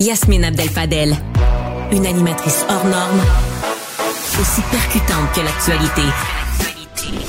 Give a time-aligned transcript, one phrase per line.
[0.00, 1.16] Yasmine Abdel-Fadel,
[1.90, 3.20] une animatrice hors norme,
[4.40, 6.02] aussi percutante que l'actualité.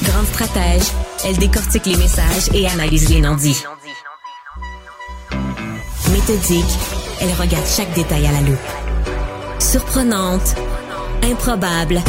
[0.04, 0.84] Grande stratège,
[1.26, 3.64] elle décortique les messages et analyse les non-dits.
[6.12, 6.78] Méthodique,
[7.22, 8.58] elle regarde chaque détail à la loupe.
[9.60, 10.56] Surprenante,
[11.24, 12.02] improbable,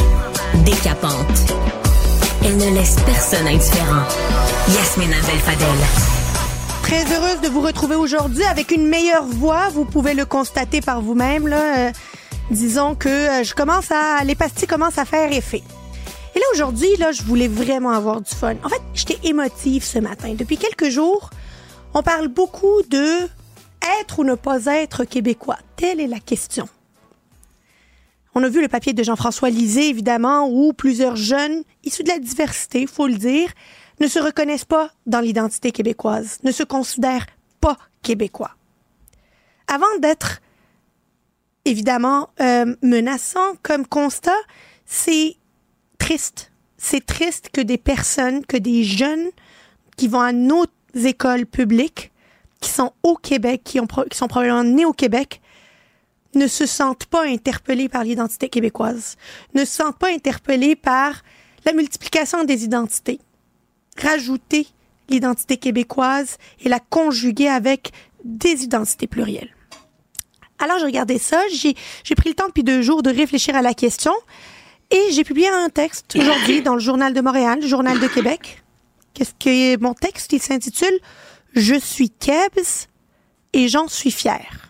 [0.64, 1.77] décapante.
[2.44, 4.02] Elle ne laisse personne indifférent.
[4.68, 5.66] Yasmine Abdel-Fadel.
[6.82, 9.68] Très heureuse de vous retrouver aujourd'hui avec une meilleure voix.
[9.70, 11.48] Vous pouvez le constater par vous-même.
[11.48, 11.88] Là.
[11.88, 11.92] Euh,
[12.50, 15.62] disons que euh, je commence à, les pastilles commencent à faire effet.
[16.34, 18.54] Et là aujourd'hui, là, je voulais vraiment avoir du fun.
[18.64, 20.34] En fait, j'étais émotive ce matin.
[20.36, 21.30] Depuis quelques jours,
[21.94, 23.28] on parle beaucoup de
[24.00, 25.58] être ou ne pas être québécois.
[25.76, 26.68] Telle est la question.
[28.34, 32.18] On a vu le papier de Jean-François Lisée, évidemment, où plusieurs jeunes issus de la
[32.18, 33.50] diversité, faut le dire,
[34.00, 37.26] ne se reconnaissent pas dans l'identité québécoise, ne se considèrent
[37.60, 38.52] pas québécois.
[39.66, 40.40] Avant d'être
[41.64, 44.38] évidemment euh, menaçant comme constat,
[44.86, 45.36] c'est
[45.98, 46.52] triste.
[46.76, 49.28] C'est triste que des personnes, que des jeunes
[49.96, 50.64] qui vont à nos
[50.94, 52.12] écoles publiques,
[52.60, 55.40] qui sont au Québec, qui, ont, qui sont probablement nés au Québec,
[56.34, 59.16] ne se sentent pas interpellés par l'identité québécoise,
[59.54, 61.22] ne se sentent pas interpellés par
[61.64, 63.20] la multiplication des identités.
[64.00, 64.66] Rajouter
[65.08, 67.92] l'identité québécoise et la conjuguer avec
[68.24, 69.54] des identités plurielles.
[70.58, 71.74] Alors, j'ai regardé ça, j'ai,
[72.14, 74.12] pris le temps depuis deux jours de réfléchir à la question
[74.90, 78.62] et j'ai publié un texte aujourd'hui dans le Journal de Montréal, le Journal de Québec.
[79.14, 80.32] Qu'est-ce que mon texte?
[80.32, 80.98] Il s'intitule
[81.54, 82.88] Je suis Kebs
[83.52, 84.67] et j'en suis fier.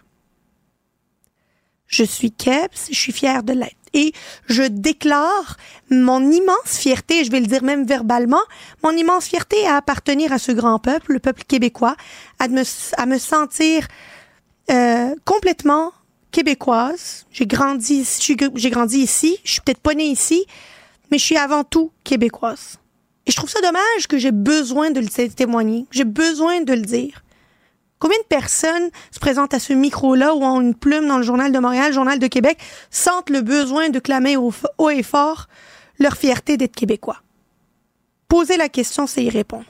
[1.88, 3.74] Je suis Kebs, je suis fière de l'être.
[3.94, 4.12] Et
[4.46, 5.56] je déclare
[5.90, 8.42] mon immense fierté, je vais le dire même verbalement,
[8.84, 11.96] mon immense fierté à appartenir à ce grand peuple, le peuple québécois,
[12.38, 12.62] à me,
[12.98, 13.88] à me sentir
[14.70, 15.92] euh, complètement
[16.30, 17.26] québécoise.
[17.30, 18.06] J'ai grandi,
[18.54, 20.44] j'ai grandi ici, je suis peut-être pas née ici,
[21.10, 22.76] mais je suis avant tout québécoise.
[23.26, 26.82] Et je trouve ça dommage que j'ai besoin de le témoigner, j'ai besoin de le
[26.82, 27.22] dire.
[27.98, 31.50] Combien de personnes se présentent à ce micro-là ou ont une plume dans le Journal
[31.50, 32.58] de Montréal, le Journal de Québec,
[32.90, 34.52] sentent le besoin de clamer haut,
[34.90, 35.48] et fort
[35.98, 37.22] leur fierté d'être québécois?
[38.28, 39.64] Poser la question, c'est y répondre.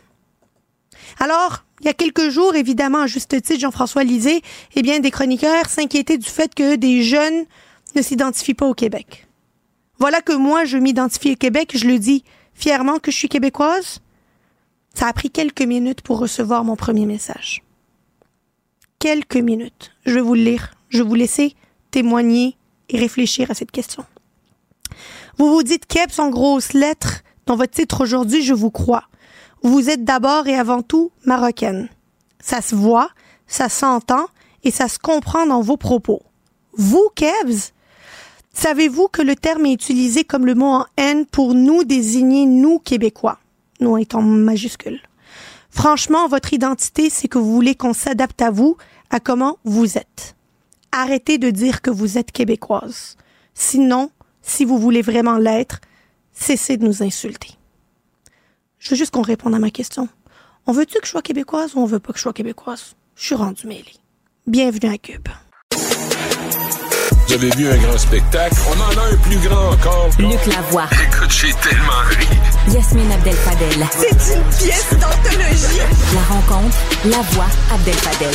[1.19, 4.43] Alors, il y a quelques jours, évidemment, à juste titre, Jean-François Lisée,
[4.75, 7.45] eh bien, des chroniqueurs s'inquiétaient du fait que des jeunes
[7.95, 9.27] ne s'identifient pas au Québec.
[9.99, 14.01] Voilà que moi, je m'identifie au Québec, je le dis fièrement que je suis québécoise.
[14.93, 17.63] Ça a pris quelques minutes pour recevoir mon premier message
[18.99, 19.93] quelques minutes.
[20.05, 20.75] Je vais vous le lire.
[20.89, 21.55] Je vais vous laisser
[21.91, 22.57] témoigner
[22.89, 24.05] et réfléchir à cette question.
[25.37, 29.05] Vous vous dites Kebs en grosses lettres dans votre titre aujourd'hui, je vous crois.
[29.63, 31.89] Vous êtes d'abord et avant tout marocaine.
[32.41, 33.11] Ça se voit,
[33.47, 34.27] ça s'entend
[34.65, 36.23] et ça se comprend dans vos propos.
[36.75, 37.73] Vous, Kebs,
[38.53, 42.79] savez-vous que le terme est utilisé comme le mot en N pour nous désigner nous
[42.79, 43.39] Québécois,
[43.81, 45.01] nous étant majuscule.
[45.79, 48.77] Franchement, votre identité, c'est que vous voulez qu'on s'adapte à vous,
[49.11, 50.35] à comment vous êtes.
[50.91, 53.17] Arrêtez de dire que vous êtes québécoise.
[53.55, 54.11] Sinon,
[54.43, 55.81] si vous voulez vraiment l'être,
[56.33, 57.51] cessez de nous insulter.
[58.81, 60.09] Je veux juste qu'on réponde à ma question.
[60.67, 62.97] On veut-tu que je sois québécoise ou on veut pas que je sois québécoise?
[63.15, 63.95] Je suis rendue mêlée.
[64.49, 65.29] Bienvenue à Cube.
[67.29, 68.57] Vous avez vu un grand spectacle?
[68.71, 70.09] On en a un plus grand encore.
[70.19, 70.87] Luc Lavoie.
[70.93, 72.27] Écoute, j'ai tellement ri.
[72.73, 73.87] Yasmine Abdel-Fadel.
[73.91, 75.83] C'est une pièce d'anthologie.
[76.15, 78.35] La rencontre, la voix Abdel-Fadel.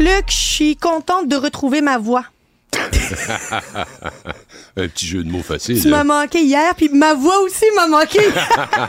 [0.00, 2.24] Luc, je suis contente de retrouver ma voix.
[4.76, 5.80] un petit jeu de mots facile.
[5.80, 8.18] Tu m'as manqué hier, puis ma voix aussi m'a manqué.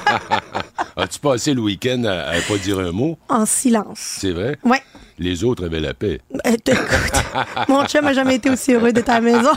[0.97, 3.19] As-tu passé le week-end à, ne pas dire un mot?
[3.29, 3.99] En silence.
[3.99, 4.57] C'est vrai?
[4.63, 4.81] Ouais.
[5.17, 6.19] Les autres avaient la paix.
[6.45, 6.57] Euh,
[7.69, 9.51] mon chum n'a jamais été aussi heureux de ta maison.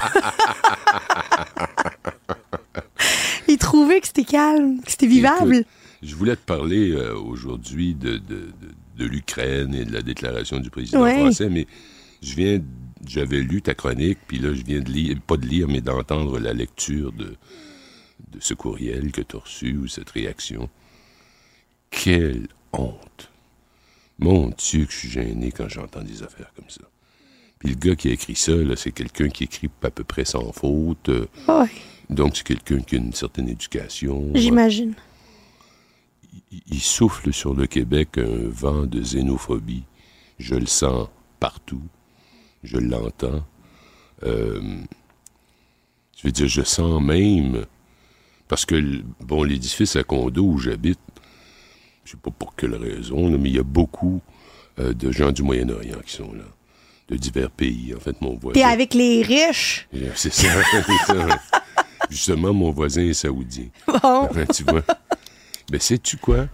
[3.49, 5.65] Il trouvait que c'était calme, que c'était vivable.
[6.03, 8.53] je voulais te parler euh, aujourd'hui de, de,
[8.99, 11.67] l'Ukraine et de la déclaration du président français, mais
[12.23, 12.61] je viens,
[13.07, 16.39] j'avais lu ta chronique, puis là, je viens de lire, pas de lire, mais d'entendre
[16.39, 17.37] la lecture de,
[18.33, 20.69] de ce courriel que tu as reçu ou cette réaction.
[21.91, 23.28] Quelle honte!
[24.19, 26.83] Mon Dieu, que je suis gêné quand j'entends des affaires comme ça.
[27.59, 30.53] Puis le gars qui a écrit ça, c'est quelqu'un qui écrit à peu près sans
[30.53, 31.09] faute.
[31.09, 31.69] Euh, oui.
[32.11, 34.31] Donc c'est quelqu'un qui a une certaine éducation.
[34.35, 34.95] J'imagine.
[36.71, 39.85] Il, souffle sur le Québec un vent de xénophobie.
[40.39, 41.09] Je le sens
[41.41, 41.83] partout.
[42.63, 43.45] Je l'entends.
[44.23, 44.61] Euh,
[46.17, 47.65] je veux dire, je sens même,
[48.49, 50.99] parce que, bon, l'édifice à condo où j'habite,
[52.09, 54.23] je sais pas pour quelle raison, mais il y a beaucoup
[54.79, 56.45] euh, de gens du Moyen-Orient qui sont là,
[57.11, 57.95] de divers pays.
[57.95, 58.59] En fait, mon voisin.
[58.59, 59.87] Et avec les riches.
[60.15, 60.49] C'est ça.
[62.09, 63.67] Justement, mon voisin est saoudien.
[63.87, 64.27] Bon.
[64.55, 64.83] tu vois?
[65.71, 66.49] Mais sais-tu quoi?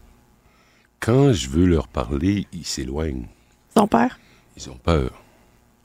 [0.99, 3.29] Quand je veux leur parler, ils s'éloignent.
[3.77, 4.19] Ils ont peur?
[4.57, 5.23] Ils ont peur.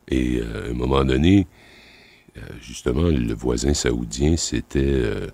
[0.08, 1.46] Et euh, à un moment donné,
[2.38, 5.28] euh, justement, le voisin saoudien, c'était euh,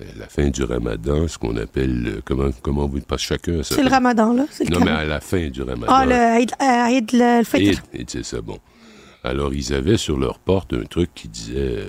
[0.00, 4.32] la fin du ramadan, ce qu'on appelle, comment, comment vous parce chacun C'est le ramadan,
[4.32, 4.46] là?
[4.70, 5.92] Non, mais à la fin du ramadan.
[5.92, 6.14] Ah, le
[6.58, 7.82] Aïd, le Fitr.
[8.06, 8.58] c'est ça, bon.
[9.24, 11.84] Alors, ils avaient sur leur porte un truc qui disait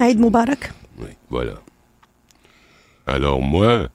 [0.00, 0.72] Aïd Mubarak.
[0.98, 1.54] Oui, voilà.
[3.06, 3.88] Alors, moi,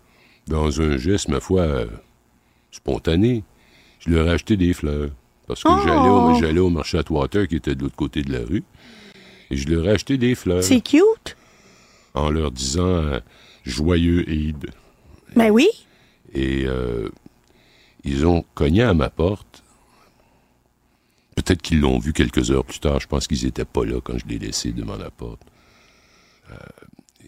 [0.47, 1.85] dans un geste, ma foi,
[2.71, 3.44] spontané,
[4.00, 5.09] je leur ai acheté des fleurs.
[5.47, 6.35] Parce que oh!
[6.39, 8.63] j'allais, au, marché à Water qui était de l'autre côté de la rue.
[9.50, 10.63] Et je leur ai acheté des fleurs.
[10.63, 11.35] C'est cute.
[12.13, 13.19] En leur disant euh,
[13.63, 14.71] joyeux Eid.
[15.35, 15.67] Ben oui.
[16.33, 17.09] Et euh,
[18.03, 19.63] ils ont cogné à ma porte.
[21.35, 23.00] Peut-être qu'ils l'ont vu quelques heures plus tard.
[23.00, 25.41] Je pense qu'ils n'étaient pas là quand je l'ai laissé devant la porte.
[26.51, 26.56] Euh,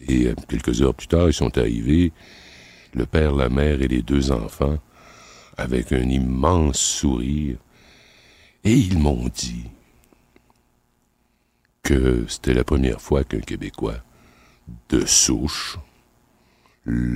[0.08, 2.12] et quelques heures plus tard, ils sont arrivés.
[2.94, 4.78] Le père, la mère et les deux enfants,
[5.56, 7.56] avec un immense sourire.
[8.64, 9.64] Et ils m'ont dit
[11.82, 13.96] que c'était la première fois qu'un Québécois
[14.88, 15.78] de souche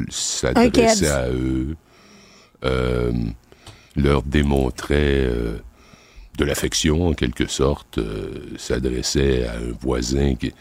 [0.09, 1.77] s'adressait à eux,
[2.65, 3.13] euh,
[3.97, 5.59] leur démontrait euh,
[6.39, 10.35] de l'affection en quelque sorte, euh, s'adressait à un voisin.
[10.35, 10.53] Qui...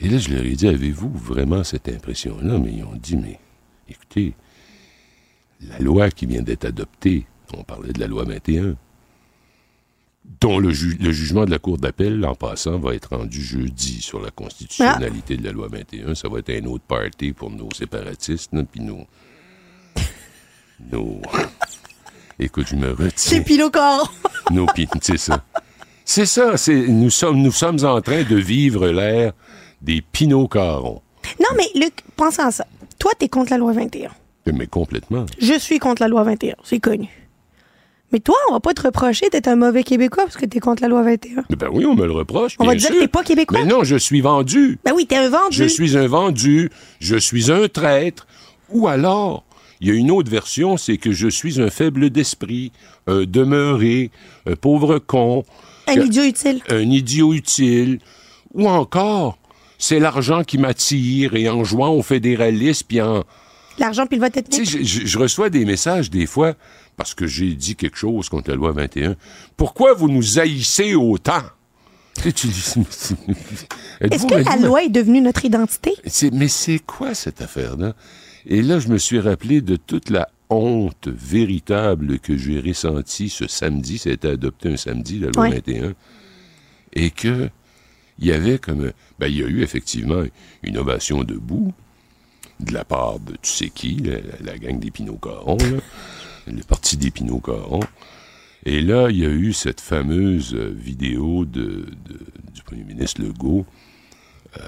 [0.00, 2.58] Et là, je leur ai dit, avez-vous vraiment cette impression-là?
[2.58, 3.38] Mais ils ont dit, mais
[3.88, 4.34] écoutez,
[5.68, 7.26] la loi qui vient d'être adoptée,
[7.56, 8.76] on parlait de la loi 21,
[10.24, 14.30] dont le, jugement de la Cour d'appel, en passant, va être rendu jeudi sur la
[14.30, 16.14] constitutionnalité de la loi 21.
[16.14, 19.06] Ça va être un autre party pour nos séparatistes, puis nos...
[20.90, 21.20] nos...
[22.38, 23.42] Écoute, je me retiens.
[23.44, 24.12] C'est corps.
[24.50, 24.66] nos
[25.00, 25.44] c'est ça.
[26.04, 26.54] C'est ça,
[26.88, 29.32] nous sommes, nous sommes en train de vivre l'ère
[29.80, 31.00] des Pinot-Carons.
[31.40, 32.66] Non, mais Luc, pense à ça.
[32.98, 34.10] Toi, t'es contre la loi 21.
[34.52, 35.26] Mais complètement.
[35.38, 37.08] Je suis contre la loi 21, c'est connu.
[38.12, 40.60] Mais toi, on va pas te reprocher d'être un mauvais Québécois parce que tu es
[40.60, 41.44] contre la loi 21.
[41.56, 42.56] Ben oui, on me le reproche.
[42.58, 43.60] On va dire que t'es pas Québécois.
[43.60, 44.78] Mais non, je suis vendu.
[44.84, 45.56] Ben oui, t'es un vendu.
[45.56, 46.70] Je suis un vendu.
[47.00, 48.26] Je suis un traître.
[48.70, 49.44] Ou alors,
[49.80, 52.70] il y a une autre version, c'est que je suis un faible d'esprit,
[53.06, 54.10] un demeuré,
[54.46, 55.44] un pauvre con.
[55.88, 56.60] Un idiot utile.
[56.68, 57.98] Un idiot utile.
[58.54, 59.38] Ou encore,
[59.78, 63.24] c'est l'argent qui m'attire et en jouant au fédéralisme puis en...
[63.78, 64.68] L'argent puis le vote ethnique.
[64.68, 66.54] Je, je reçois des messages des fois
[67.02, 69.16] parce que j'ai dit quelque chose contre la loi 21.
[69.56, 71.42] Pourquoi vous nous haïssez autant?
[72.24, 72.76] Est-ce
[74.24, 75.94] que la loi est devenue notre identité?
[76.32, 77.96] Mais c'est quoi cette affaire-là?
[78.46, 83.48] Et là, je me suis rappelé de toute la honte véritable que j'ai ressentie ce
[83.48, 83.98] samedi.
[83.98, 85.94] Ça a été adopté un samedi, la loi 21.
[86.92, 87.50] Et que
[88.20, 88.92] il y avait comme...
[89.18, 90.22] Ben, il y a eu effectivement
[90.62, 91.72] une ovation debout
[92.60, 94.00] de la part de tu sais qui,
[94.44, 95.58] la, gang des Pinot-Caron,
[96.46, 97.80] le parti des Pinot-Caron.
[98.64, 101.86] Et là, il y a eu cette fameuse euh, vidéo de,
[102.54, 103.66] du premier ministre Legault
[104.58, 104.62] euh,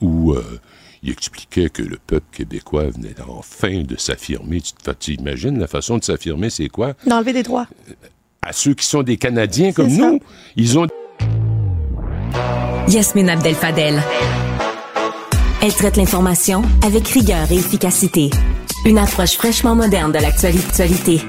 [0.00, 0.60] où euh,
[1.02, 4.60] il expliquait que le peuple québécois venait enfin de s'affirmer.
[4.60, 6.94] Tu, tu imagines la façon de s'affirmer, c'est quoi?
[7.06, 7.66] D'enlever des droits.
[8.42, 10.20] À ceux qui sont des Canadiens comme nous.
[10.56, 10.86] Ils ont...
[12.88, 14.02] Yasmine Abdel-Fadel.
[15.62, 18.30] Elle traite l'information avec rigueur et efficacité.
[18.84, 21.20] Une approche fraîchement moderne de l'actualité.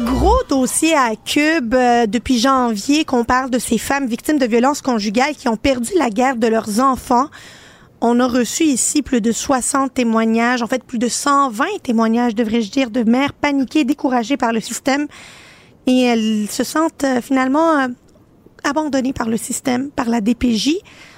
[0.00, 4.82] Gros dossier à Cube euh, depuis janvier qu'on parle de ces femmes victimes de violences
[4.82, 7.28] conjugales qui ont perdu la garde de leurs enfants.
[8.00, 12.72] On a reçu ici plus de 60 témoignages, en fait plus de 120 témoignages, devrais-je
[12.72, 15.06] dire, de mères paniquées, découragées par le système.
[15.86, 17.86] Et elles se sentent euh, finalement euh,
[18.64, 20.76] abandonnées par le système, par la DPJ.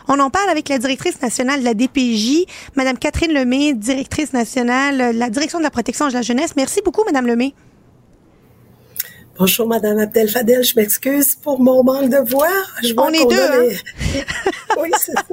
[0.08, 2.44] On en parle avec la directrice nationale de la DPJ,
[2.76, 6.54] Madame Catherine Lemay, directrice nationale de la Direction de la protection de la jeunesse.
[6.56, 7.54] Merci beaucoup, Madame Lemay.
[9.36, 10.62] Bonjour, Madame Abdel Fadel.
[10.62, 12.46] Je m'excuse pour mon manque de voix.
[12.96, 14.22] on est deux, hein?
[14.80, 15.24] oui, c'est ça.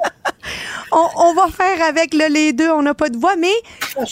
[0.91, 2.69] on, va faire avec le, les deux.
[2.71, 3.53] On n'a pas de voix, mais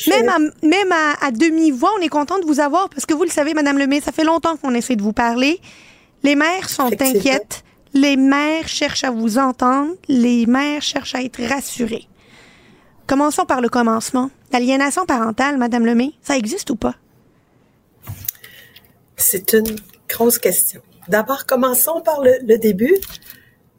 [0.08, 3.32] même, à, même à, demi-voix, on est content de vous avoir parce que vous le
[3.32, 5.60] savez, Madame Lemay, ça fait longtemps qu'on essaie de vous parler.
[6.22, 7.63] Les mères sont inquiètes.
[7.93, 9.93] Les mères cherchent à vous entendre.
[10.08, 12.08] Les mères cherchent à être rassurées.
[13.08, 14.29] Commençons par le commencement.
[14.51, 16.96] L'aliénation parentale, Madame Lemay, ça existe ou pas?
[19.17, 19.75] C'est une
[20.08, 20.81] grosse question.
[21.08, 22.96] D'abord, commençons par le, début.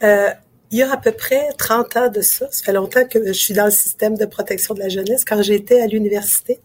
[0.02, 0.30] Euh,
[0.70, 3.32] il y a à peu près 30 ans de ça, ça fait longtemps que je
[3.32, 5.24] suis dans le système de protection de la jeunesse.
[5.24, 6.60] Quand j'étais à l'université,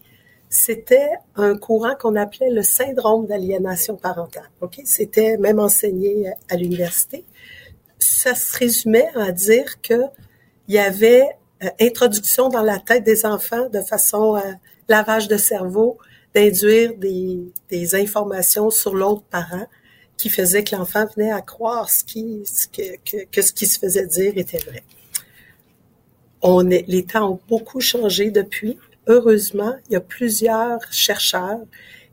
[0.48, 4.50] c'était un courant qu'on appelait le syndrome d'aliénation parentale.
[4.60, 7.24] Ok, c'était même enseigné à l'université.
[7.98, 10.02] Ça se résumait à dire que
[10.68, 11.26] il y avait
[11.64, 14.40] euh, introduction dans la tête des enfants de façon euh,
[14.88, 15.98] lavage de cerveau,
[16.34, 19.66] d'induire des, des, informations sur l'autre parent
[20.16, 23.66] qui faisait que l'enfant venait à croire ce qui, ce que, que, que, ce qui
[23.66, 24.82] se faisait dire était vrai.
[26.42, 28.78] On est, les temps ont beaucoup changé depuis.
[29.06, 31.60] Heureusement, il y a plusieurs chercheurs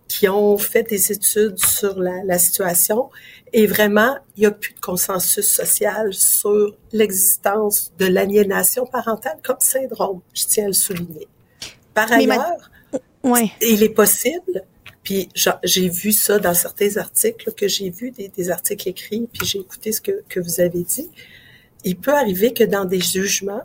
[0.07, 3.09] qui ont fait des études sur la, la situation
[3.53, 9.59] et vraiment, il n'y a plus de consensus social sur l'existence de l'aliénation parentale comme
[9.59, 11.27] syndrome, je tiens à le souligner.
[11.93, 12.71] Par ailleurs,
[13.23, 13.51] ouais.
[13.61, 14.63] il est possible,
[15.03, 15.29] puis
[15.63, 19.59] j'ai vu ça dans certains articles, que j'ai vu des, des, articles écrits, puis j'ai
[19.59, 21.11] écouté ce que, que vous avez dit,
[21.83, 23.63] il peut arriver que dans des jugements,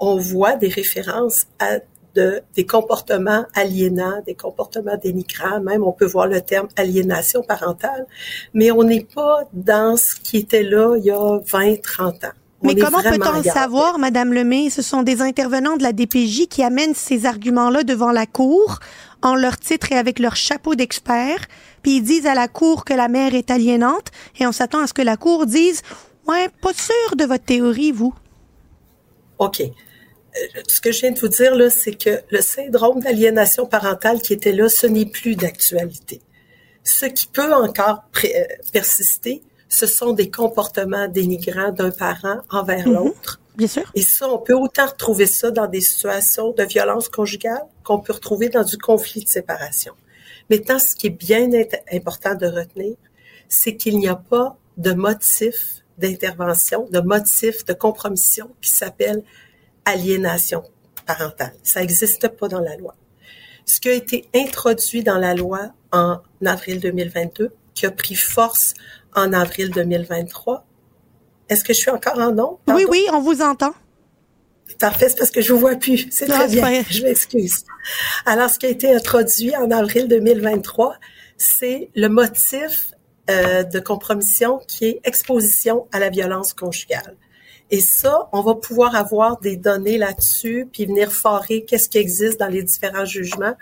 [0.00, 1.78] on voit des références à
[2.18, 8.06] de, des comportements aliénants, des comportements dénigrants, même on peut voir le terme aliénation parentale,
[8.54, 12.28] mais on n'est pas dans ce qui était là il y a 20, 30 ans.
[12.62, 16.94] mais comment peut-on savoir, Madame Lemay, ce sont des intervenants de la DPJ qui amènent
[16.94, 18.80] ces arguments-là devant la Cour
[19.22, 21.46] en leur titre et avec leur chapeau d'expert,
[21.82, 24.10] puis ils disent à la Cour que la mère est aliénante,
[24.40, 25.82] et on s'attend à ce que la Cour dise,
[26.26, 28.14] ouais, pas sûr de votre théorie, vous.
[29.38, 29.62] OK
[30.66, 34.32] ce que je viens de vous dire là, c'est que le syndrome d'aliénation parentale qui
[34.32, 36.20] était là, ce n'est plus d'actualité.
[36.84, 38.28] Ce qui peut encore euh,
[38.72, 42.94] persister, ce sont des comportements dénigrants d'un parent envers mhm.
[42.94, 43.40] l'autre.
[43.56, 43.90] Bien sûr.
[43.94, 48.12] Et ça, on peut autant retrouver ça dans des situations de violence conjugale qu'on peut
[48.12, 49.94] retrouver dans du conflit de séparation.
[50.48, 51.50] Maintenant, ce qui est bien
[51.92, 52.94] important de retenir,
[53.48, 59.22] c'est qu'il n'y a pas de motif d'intervention, de motif de compromission qui s'appelle
[59.84, 60.62] aliénation
[61.06, 61.54] parentale.
[61.62, 62.94] Ça n'existe pas dans la loi.
[63.64, 68.74] Ce qui a été introduit dans la loi en avril 2022, qui a pris force
[69.14, 70.64] en avril 2023.
[71.48, 72.58] Est-ce que je suis encore en nom?
[72.68, 73.74] Oui, oui, on vous entend.
[74.78, 76.06] Parfait, c'est parce que je vous vois plus.
[76.10, 76.82] C'est très bien.
[76.90, 77.64] Je m'excuse.
[78.26, 80.96] Alors, ce qui a été introduit en avril 2023,
[81.36, 82.92] c'est le motif
[83.30, 87.16] euh, de compromission qui est exposition à la violence conjugale.
[87.70, 92.40] Et ça, on va pouvoir avoir des données là-dessus, puis venir forer qu'est-ce qui existe
[92.40, 93.54] dans les différents jugements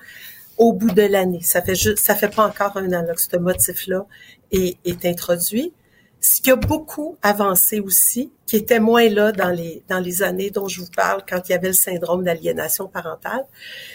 [0.58, 1.42] au bout de l'année.
[1.42, 4.06] Ça fait juste, ça fait pas encore un an que ce motif-là
[4.52, 5.72] est, est introduit.
[6.20, 10.50] Ce qui a beaucoup avancé aussi, qui était moins là dans les dans les années
[10.50, 13.44] dont je vous parle quand il y avait le syndrome d'aliénation parentale,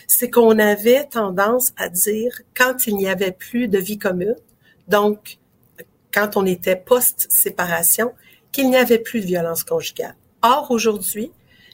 [0.08, 4.36] c'est qu'on avait tendance à dire quand il n'y avait plus de vie commune,
[4.88, 5.39] donc
[6.13, 8.13] quand on était post-séparation,
[8.51, 10.15] qu'il n'y avait plus de violence conjugale.
[10.41, 11.31] Or, aujourd'hui,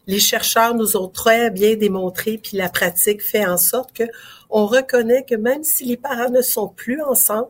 [0.07, 4.03] les chercheurs nous ont très bien démontré, puis la pratique fait en sorte que
[4.49, 7.49] on reconnaît que même si les parents ne sont plus ensemble,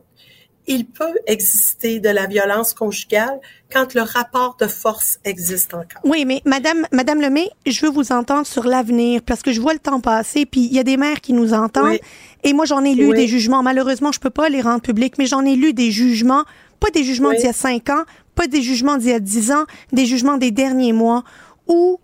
[0.68, 3.40] il peut exister de la violence conjugale
[3.72, 6.02] quand le rapport de force existe encore.
[6.04, 9.72] Oui, mais Madame, Madame Lemay, je veux vous entendre sur l'avenir parce que je vois
[9.72, 11.98] le temps passer, puis il y a des mères qui nous entendent,
[12.44, 13.62] et moi j'en ai lu des jugements.
[13.62, 16.44] Malheureusement, je peux pas les rendre publics, mais j'en ai lu des jugements,
[16.80, 18.04] pas des jugements d'il y a cinq ans,
[18.38, 21.24] pas des jugements d'il y a dix ans, des jugements des derniers mois,
[21.66, 21.98] où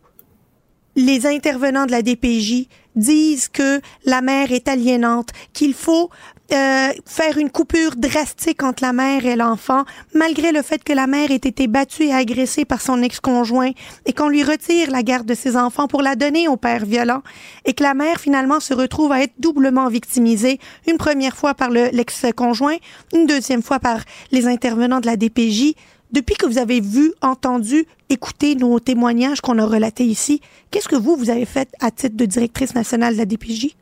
[0.96, 6.10] les intervenants de la DPJ disent que la mère est aliénante, qu'il faut
[6.52, 11.06] euh, faire une coupure drastique entre la mère et l'enfant, malgré le fait que la
[11.06, 13.70] mère ait été battue et agressée par son ex-conjoint
[14.04, 17.22] et qu'on lui retire la garde de ses enfants pour la donner au père violent
[17.64, 21.70] et que la mère finalement se retrouve à être doublement victimisée, une première fois par
[21.70, 22.76] l'ex-conjoint,
[23.14, 24.00] une deuxième fois par
[24.32, 25.74] les intervenants de la DPJ.
[26.14, 30.40] Depuis que vous avez vu, entendu, écouté nos témoignages qu'on a relatés ici,
[30.70, 33.74] qu'est-ce que vous, vous avez fait à titre de directrice nationale de la DPJ?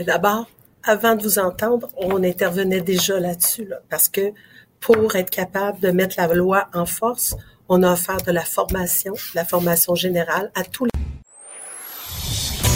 [0.00, 0.50] D'abord,
[0.82, 4.34] avant de vous entendre, on intervenait déjà là-dessus, parce que
[4.80, 7.36] pour être capable de mettre la loi en force,
[7.70, 10.90] on a offert de la formation, la formation générale à tous les...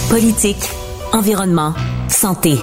[0.09, 0.71] Politique,
[1.13, 1.75] environnement,
[2.09, 2.55] santé.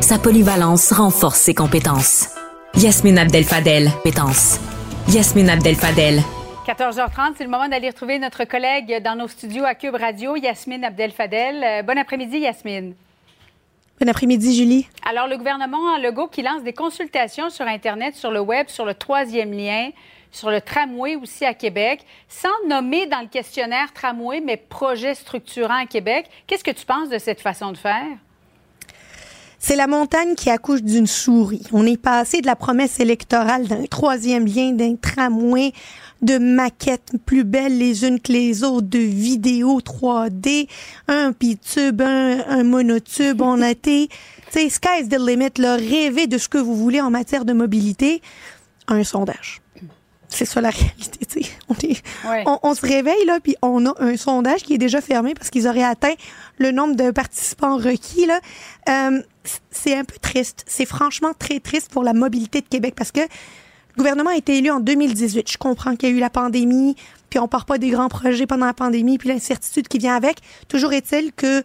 [0.00, 2.28] Sa polyvalence renforce ses compétences.
[2.76, 4.60] Yasmine Abdel-Fadel, compétences.
[5.08, 6.20] Yasmine Abdel-Fadel.
[6.66, 10.84] 14h30, c'est le moment d'aller retrouver notre collègue dans nos studios à Cube Radio, Yasmine
[10.84, 11.62] Abdel-Fadel.
[11.62, 12.94] Euh, bon après-midi, Yasmine.
[14.00, 14.88] Bon après-midi, Julie.
[15.04, 18.94] Alors, le gouvernement Legault qui lance des consultations sur Internet, sur le web, sur le
[18.94, 19.90] troisième lien,
[20.30, 25.82] sur le tramway aussi à Québec, sans nommer dans le questionnaire tramway, mais projet structurant
[25.82, 26.26] à Québec.
[26.46, 28.06] Qu'est-ce que tu penses de cette façon de faire?
[29.64, 31.62] C'est la montagne qui accouche d'une souris.
[31.72, 35.72] On est passé de la promesse électorale d'un troisième lien, d'un tramway,
[36.20, 40.66] de maquettes plus belles les unes que les autres, de vidéos 3D,
[41.06, 44.14] un pitube, un, un monotube, on a été, tu
[44.50, 48.20] sais, sky's the limit, là, rêver de ce que vous voulez en matière de mobilité,
[48.88, 49.60] un sondage.
[50.28, 51.50] C'est ça la réalité, tu sais.
[51.68, 52.42] On, est- Ouais.
[52.46, 55.50] on, on se réveille, là, puis on a un sondage qui est déjà fermé parce
[55.50, 56.14] qu'ils auraient atteint
[56.58, 58.40] le nombre de participants requis, là.
[58.88, 59.22] Euh,
[59.70, 60.64] c'est un peu triste.
[60.66, 64.58] C'est franchement très triste pour la mobilité de Québec parce que le gouvernement a été
[64.58, 65.50] élu en 2018.
[65.50, 66.96] Je comprends qu'il y a eu la pandémie,
[67.28, 70.38] puis on part pas des grands projets pendant la pandémie, puis l'incertitude qui vient avec.
[70.68, 71.62] Toujours est-il que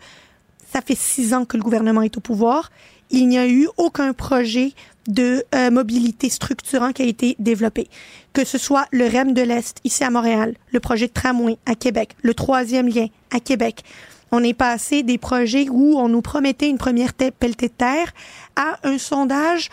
[0.71, 2.71] ça fait six ans que le gouvernement est au pouvoir.
[3.09, 4.73] Il n'y a eu aucun projet
[5.07, 7.87] de euh, mobilité structurant qui a été développé.
[8.33, 11.75] Que ce soit le REM de l'Est, ici à Montréal, le projet de tramway à
[11.75, 13.83] Québec, le troisième lien à Québec.
[14.31, 18.13] On est passé des projets où on nous promettait une première pelletée de terre
[18.55, 19.69] à un sondage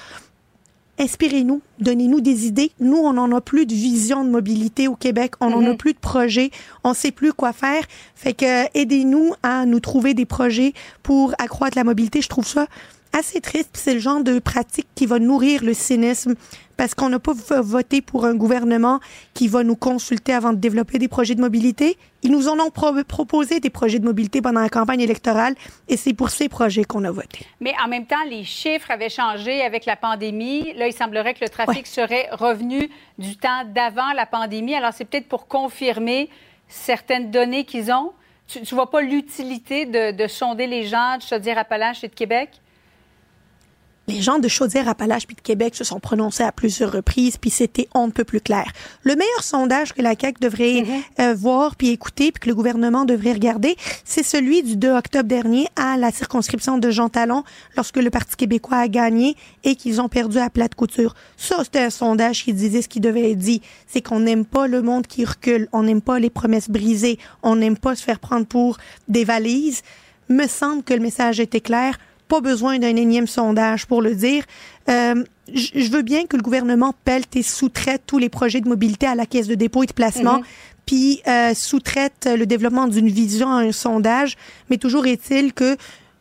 [0.99, 2.71] inspirez-nous, donnez-nous des idées.
[2.81, 5.93] Nous, on n'en a plus de vision de mobilité au Québec, on n'en a plus
[5.93, 6.51] de projets,
[6.85, 7.85] on sait plus quoi faire.
[8.15, 12.21] Fait que aidez-nous à nous trouver des projets pour accroître la mobilité.
[12.21, 12.67] Je trouve ça
[13.15, 13.71] assez triste.
[13.75, 16.35] C'est le genre de pratique qui va nourrir le cynisme
[16.77, 18.99] parce qu'on n'a pas voté pour un gouvernement
[19.33, 21.97] qui va nous consulter avant de développer des projets de mobilité.
[22.23, 25.55] Ils nous en ont pro- proposé des projets de mobilité pendant la campagne électorale
[25.89, 27.47] et c'est pour ces projets qu'on a voté.
[27.61, 30.73] Mais en même temps, les chiffres avaient changé avec la pandémie.
[30.75, 34.75] Là, il semblerait que le trafic serait revenu du temps d'avant la pandémie.
[34.75, 36.29] Alors, c'est peut-être pour confirmer
[36.67, 38.13] certaines données qu'ils ont.
[38.49, 42.51] Tu ne vois pas l'utilité de, de sonder les gens de Chaudière-Appalaches et de Québec?
[44.07, 47.89] Les gens de Chaudière-Appalaches puis de Québec se sont prononcés à plusieurs reprises, puis c'était
[47.95, 48.71] on ne peut plus clair.
[49.03, 50.85] Le meilleur sondage que la CAQ devrait
[51.21, 55.29] euh, voir puis écouter, puis que le gouvernement devrait regarder, c'est celui du 2 octobre
[55.29, 57.45] dernier à la circonscription de Jean Talon,
[57.77, 61.15] lorsque le Parti québécois a gagné et qu'ils ont perdu à plate couture.
[61.39, 63.63] Ça, c'était un sondage qui disait ce qui devait être dit.
[63.87, 67.57] C'est qu'on n'aime pas le monde qui recule, on n'aime pas les promesses brisées, on
[67.57, 68.77] n'aime pas se faire prendre pour
[69.09, 69.83] des valises.
[70.29, 71.99] Me semble que le message était clair
[72.35, 74.43] pas besoin d'un énième sondage pour le dire.
[74.89, 75.23] Euh,
[75.55, 79.15] je veux bien que le gouvernement pelte et sous-traite tous les projets de mobilité à
[79.15, 80.43] la caisse de dépôt et de placement,
[80.85, 84.37] puis euh, sous-traite le développement d'une vision à un sondage.
[84.69, 85.77] Mais toujours est-il que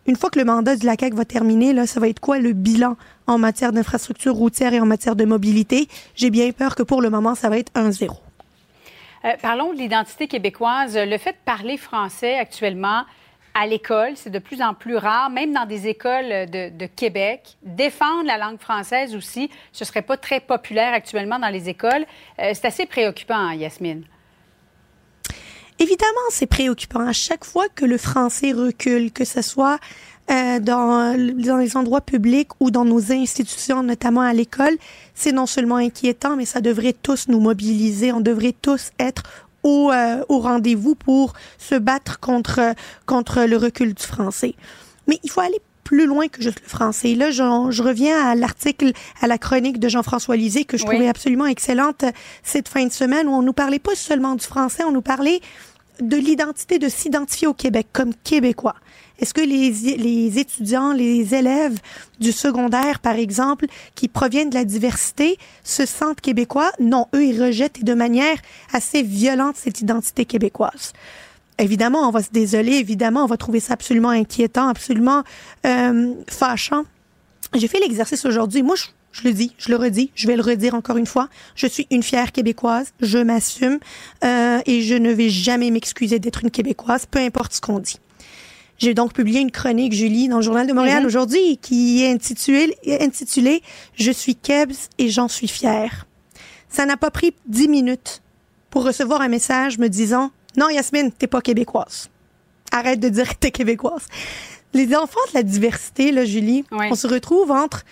[0.05, 2.37] une fois que le mandat de la CAQ va terminer, là, ça va être quoi
[2.37, 5.87] le bilan en matière d'infrastructure routière et en matière de mobilité?
[6.13, 8.17] J'ai bien peur que pour le moment, ça va être un zéro.
[9.25, 10.95] Euh, parlons de l'identité québécoise.
[10.95, 13.03] Le fait de parler français actuellement
[13.53, 17.57] à l'école, c'est de plus en plus rare, même dans des écoles de, Québec.
[17.63, 22.05] Défendre la langue française aussi, ce serait pas très populaire actuellement dans les écoles.
[22.39, 24.03] Euh, c'est assez préoccupant, Yasmine.
[25.79, 27.07] Évidemment, c'est préoccupant.
[27.07, 29.79] À chaque fois que le français recule, que ce soit
[30.31, 34.77] euh, dans, dans les endroits publics ou dans nos institutions, notamment à l'école,
[35.13, 38.11] c'est non seulement inquiétant, mais ça devrait tous nous mobiliser.
[38.11, 39.23] On devrait tous être
[39.63, 42.59] au, euh, au rendez-vous pour se battre contre,
[43.05, 44.55] contre le recul du français.
[45.07, 47.13] Mais il faut aller plus loin que juste le français.
[47.13, 50.91] Là, je, je reviens à l'article, à la chronique de Jean-François Lisée que je Oui.
[50.91, 54.45] trouvais absolument excellente euh, cette fin de semaine où on nous parlait pas seulement du
[54.45, 55.41] français, on nous parlait
[55.99, 58.75] de l'identité, de s'identifier au Québec comme québécois.
[59.19, 61.77] Est-ce que les, les étudiants, les élèves
[62.19, 66.71] du secondaire, par exemple, qui proviennent de la diversité, se sentent québécois?
[66.79, 68.37] Non, eux, ils rejettent et de manière
[68.73, 70.93] assez violente cette identité québécoise.
[71.59, 75.23] Évidemment, on va se désoler, évidemment, on va trouver ça absolument inquiétant, absolument
[75.65, 76.83] euh, fâchant.
[77.53, 78.63] J'ai fait l'exercice aujourd'hui.
[78.63, 81.29] Moi, je, je le dis, je le redis, je vais le redire encore une fois.
[81.55, 83.77] Je suis une fière québécoise, je m'assume
[84.25, 87.99] euh, et je ne vais jamais m'excuser d'être une québécoise, peu importe ce qu'on dit.
[88.77, 92.75] J'ai donc publié une chronique, Julie, dans le Journal de Montréal aujourd'hui, qui est intitulée,
[92.99, 93.61] intitulée
[93.95, 96.05] Je suis Kebs et j'en suis fière.
[96.69, 98.21] Ça n'a pas pris dix minutes
[98.71, 102.09] pour recevoir un message me disant Non, Yasmine, t'es pas québécoise.
[102.71, 104.07] Arrête de dire que t'es québécoise.
[104.73, 107.83] Les enfants de la diversité, là, Julie, on se retrouve entre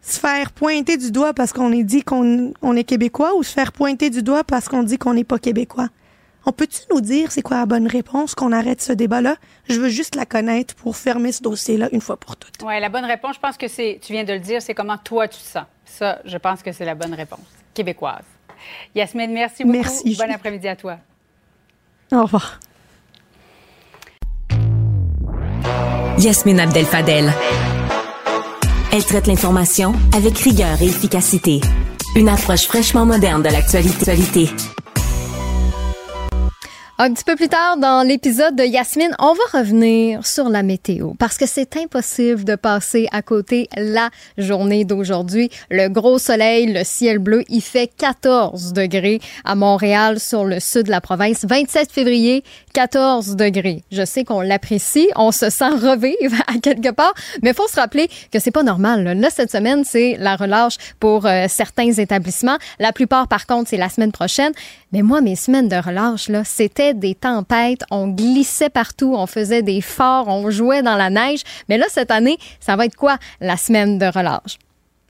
[0.00, 3.52] se faire pointer du doigt parce qu'on est dit qu'on on est québécois ou se
[3.52, 5.88] faire pointer du doigt parce qu'on dit qu'on n'est pas québécois.
[6.48, 9.36] On peut-tu nous dire c'est quoi la bonne réponse, qu'on arrête ce débat-là?
[9.68, 12.54] Je veux juste la connaître pour fermer ce dossier-là une fois pour toutes.
[12.64, 14.96] Oui, la bonne réponse, je pense que c'est, tu viens de le dire, c'est comment
[14.96, 15.64] toi tu te sens.
[15.84, 17.40] Ça, je pense que c'est la bonne réponse.
[17.74, 18.24] Québécoise.
[18.94, 19.76] Yasmine, merci beaucoup.
[19.76, 20.96] Merci, Bon après-midi à toi.
[22.12, 22.60] Au revoir.
[26.18, 27.30] Yasmine Abdel Fadel.
[28.90, 31.60] Elle traite l'information avec rigueur et efficacité.
[32.16, 34.48] Une approche fraîchement moderne de l'actualité.
[37.00, 41.12] Un petit peu plus tard dans l'épisode de Yasmine, on va revenir sur la météo
[41.16, 45.48] parce que c'est impossible de passer à côté la journée d'aujourd'hui.
[45.70, 50.86] Le gros soleil, le ciel bleu, il fait 14 degrés à Montréal sur le sud
[50.86, 51.44] de la province.
[51.48, 52.42] 27 février,
[52.74, 53.84] 14 degrés.
[53.92, 58.10] Je sais qu'on l'apprécie, on se sent revivre à quelque part, mais faut se rappeler
[58.32, 59.04] que c'est pas normal.
[59.04, 62.58] Là, cette semaine, c'est la relâche pour euh, certains établissements.
[62.80, 64.52] La plupart, par contre, c'est la semaine prochaine.
[64.90, 67.84] Mais moi, mes semaines de relâche, là, c'était des tempêtes.
[67.90, 71.42] On glissait partout, on faisait des forts, on jouait dans la neige.
[71.68, 73.18] Mais là, cette année, ça va être quoi?
[73.40, 74.58] La semaine de relâche?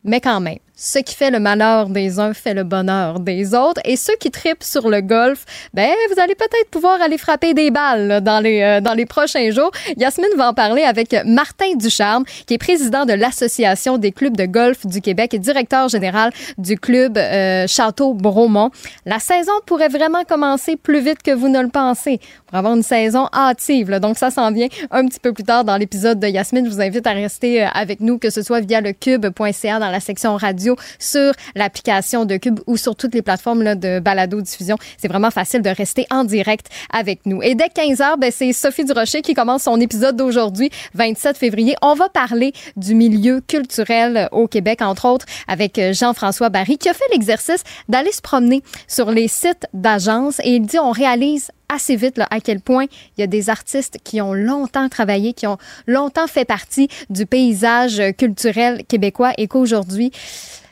[0.04, 3.80] Mais quand même, ce qui fait le malheur des uns fait le bonheur des autres.
[3.84, 7.72] Et ceux qui tripent sur le golf, ben, vous allez peut-être pouvoir aller frapper des
[7.72, 9.72] balles dans les, euh, dans les prochains jours.
[9.96, 14.46] Yasmine va en parler avec Martin Ducharme, qui est président de l'Association des clubs de
[14.46, 18.70] golf du Québec et directeur général du club euh, Château-Bromont.
[19.04, 22.82] La saison pourrait vraiment commencer plus vite que vous ne le pensez pour avoir une
[22.82, 23.90] saison hâtive.
[24.00, 26.66] Donc, ça s'en vient un petit peu plus tard dans l'épisode de Yasmine.
[26.66, 29.90] Je vous invite à rester euh, avec nous, que ce soit via le cube.ca dans
[29.90, 34.76] la section radio sur l'application de Cube ou sur toutes les plateformes là, de balado-diffusion.
[34.96, 37.42] C'est vraiment facile de rester en direct avec nous.
[37.42, 41.76] Et dès 15 h ben, c'est Sophie Durocher qui commence son épisode d'aujourd'hui, 27 février.
[41.82, 46.94] On va parler du milieu culturel au Québec, entre autres avec Jean-François Barry, qui a
[46.94, 51.96] fait l'exercice d'aller se promener sur les sites d'agences et il dit on réalise assez
[51.96, 55.46] vite là, à quel point il y a des artistes qui ont longtemps travaillé, qui
[55.46, 60.12] ont longtemps fait partie du paysage culturel québécois et qu'aujourd'hui,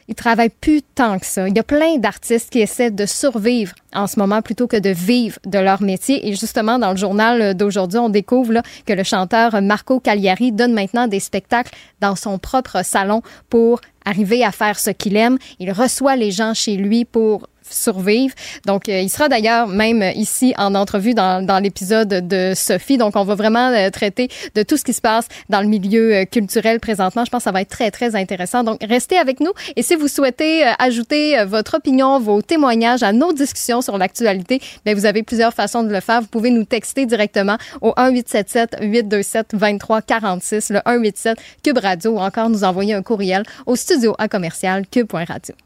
[0.09, 1.49] ils travaillent plus tant que ça.
[1.49, 4.91] Il y a plein d'artistes qui essaient de survivre en ce moment plutôt que de
[4.91, 6.29] vivre de leur métier.
[6.29, 10.75] Et justement, dans le journal d'aujourd'hui, on découvre là, que le chanteur Marco Cagliari donne
[10.75, 15.39] maintenant des spectacles dans son propre salon pour arriver à faire ce qu'il aime.
[15.59, 18.35] Il reçoit les gens chez lui pour survivre.
[18.65, 22.99] Donc, euh, il sera d'ailleurs même ici en entrevue dans, dans l'épisode de Sophie.
[22.99, 26.15] Donc, on va vraiment euh, traiter de tout ce qui se passe dans le milieu
[26.15, 27.25] euh, culturel présentement.
[27.25, 28.65] Je pense que ça va être très, très intéressant.
[28.65, 29.53] Donc, restez avec nous.
[29.77, 34.95] Et si vous souhaitez ajouter votre opinion, vos témoignages à nos discussions sur l'actualité, bien,
[34.95, 36.21] vous avez plusieurs façons de le faire.
[36.21, 42.51] Vous pouvez nous texter directement au 1877 827 2346, le 187 Cube Radio ou encore
[42.51, 45.66] nous envoyer un courriel au studio à commercial cube.radio.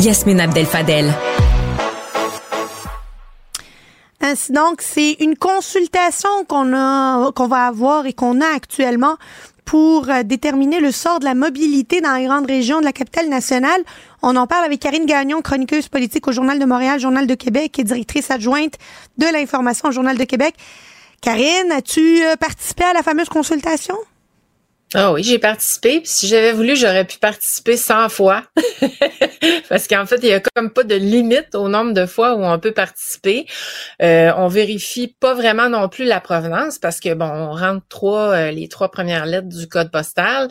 [0.00, 1.12] Yasmine Abdel-Fadel.
[4.50, 9.16] Donc, c'est une consultation qu'on a, qu'on va avoir et qu'on a actuellement
[9.64, 13.28] pour euh, déterminer le sort de la mobilité dans les grandes régions de la capitale
[13.28, 13.82] nationale.
[14.22, 17.78] On en parle avec Karine Gagnon, chroniqueuse politique au Journal de Montréal, Journal de Québec
[17.78, 18.74] et directrice adjointe
[19.18, 20.54] de l'information au Journal de Québec.
[21.20, 23.96] Karine, as-tu euh, participé à la fameuse consultation?
[24.94, 26.00] Ah oui, j'ai participé.
[26.00, 28.44] Puis si j'avais voulu, j'aurais pu participer 100 fois.
[29.68, 32.42] Parce qu'en fait, il y a comme pas de limite au nombre de fois où
[32.42, 33.46] on peut participer.
[34.02, 38.30] Euh, on vérifie pas vraiment non plus la provenance parce que bon, on rentre trois
[38.30, 40.48] euh, les trois premières lettres du code postal.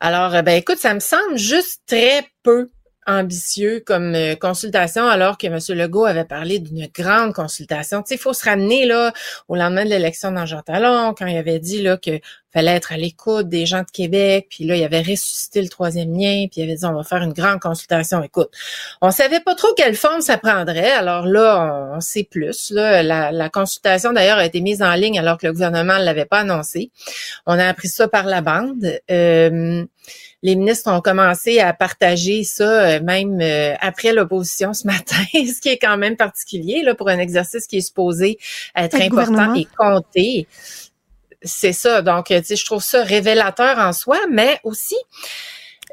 [0.00, 2.70] Alors, euh, ben écoute, ça me semble juste très peu
[3.06, 5.58] ambitieux comme euh, consultation, alors que M.
[5.78, 8.02] Legault avait parlé d'une grande consultation.
[8.02, 9.12] Tu sais, il faut se ramener là
[9.48, 12.20] au lendemain de l'élection dans Jean Talon, quand il avait dit là que
[12.56, 16.12] fallait être à l'écoute des gens de Québec, puis là, il avait ressuscité le troisième
[16.12, 18.22] lien, puis il avait dit on va faire une grande consultation.
[18.22, 18.48] Écoute,
[19.02, 22.70] on savait pas trop quelle forme ça prendrait, alors là, on, sait plus.
[22.70, 26.24] Là, la, consultation d'ailleurs a été mise en ligne alors que le gouvernement ne l'avait
[26.24, 26.90] pas annoncé.
[27.44, 29.00] On a appris ça par la bande.
[29.10, 29.84] Euh,
[30.46, 35.60] les ministres ont commencé à partager ça euh, même euh, après l'opposition ce matin, ce
[35.60, 38.38] qui est quand même particulier là, pour un exercice qui est supposé
[38.76, 40.46] être important et compté.
[41.42, 42.00] C'est ça.
[42.00, 44.96] Donc, tu sais, je trouve ça révélateur en soi, mais aussi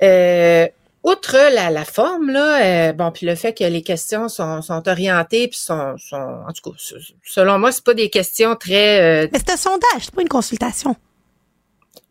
[0.03, 0.67] euh,
[1.03, 5.47] outre la, la forme, là, bon, puis le fait que les questions sont, sont orientées,
[5.47, 6.77] puis sont, sont, en tout cas,
[7.23, 9.27] selon moi, c'est pas des questions très.
[9.31, 10.95] Mais c'est un sondage, c'est pas une consultation.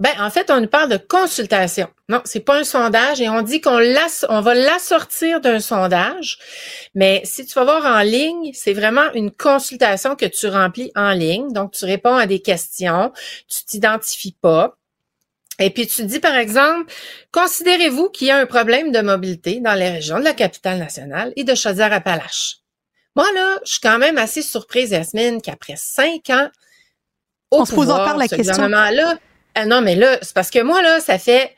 [0.02, 1.86] Ben, en fait, on nous parle de consultation.
[2.08, 3.78] Non, c'est pas un sondage et on dit qu'on
[4.28, 6.40] on va l'assortir d'un sondage.
[6.96, 11.12] Mais si tu vas voir en ligne, c'est vraiment une consultation que tu remplis en
[11.12, 11.52] ligne.
[11.52, 13.12] Donc, tu réponds à des questions,
[13.46, 14.76] tu t'identifies pas.
[15.60, 16.92] Et puis tu dis, par exemple,
[17.30, 21.32] considérez-vous qu'il y a un problème de mobilité dans les régions de la capitale nationale
[21.36, 22.56] et de Chaudière-Appalaches?
[23.14, 26.50] Moi, là, je suis quand même assez surprise, Yasmine, qu'après cinq ans,
[27.52, 28.66] au on pouvoir, se pose encore la question.
[28.66, 29.16] là
[29.54, 31.54] ah non, mais là, c'est parce que moi, là, ça fait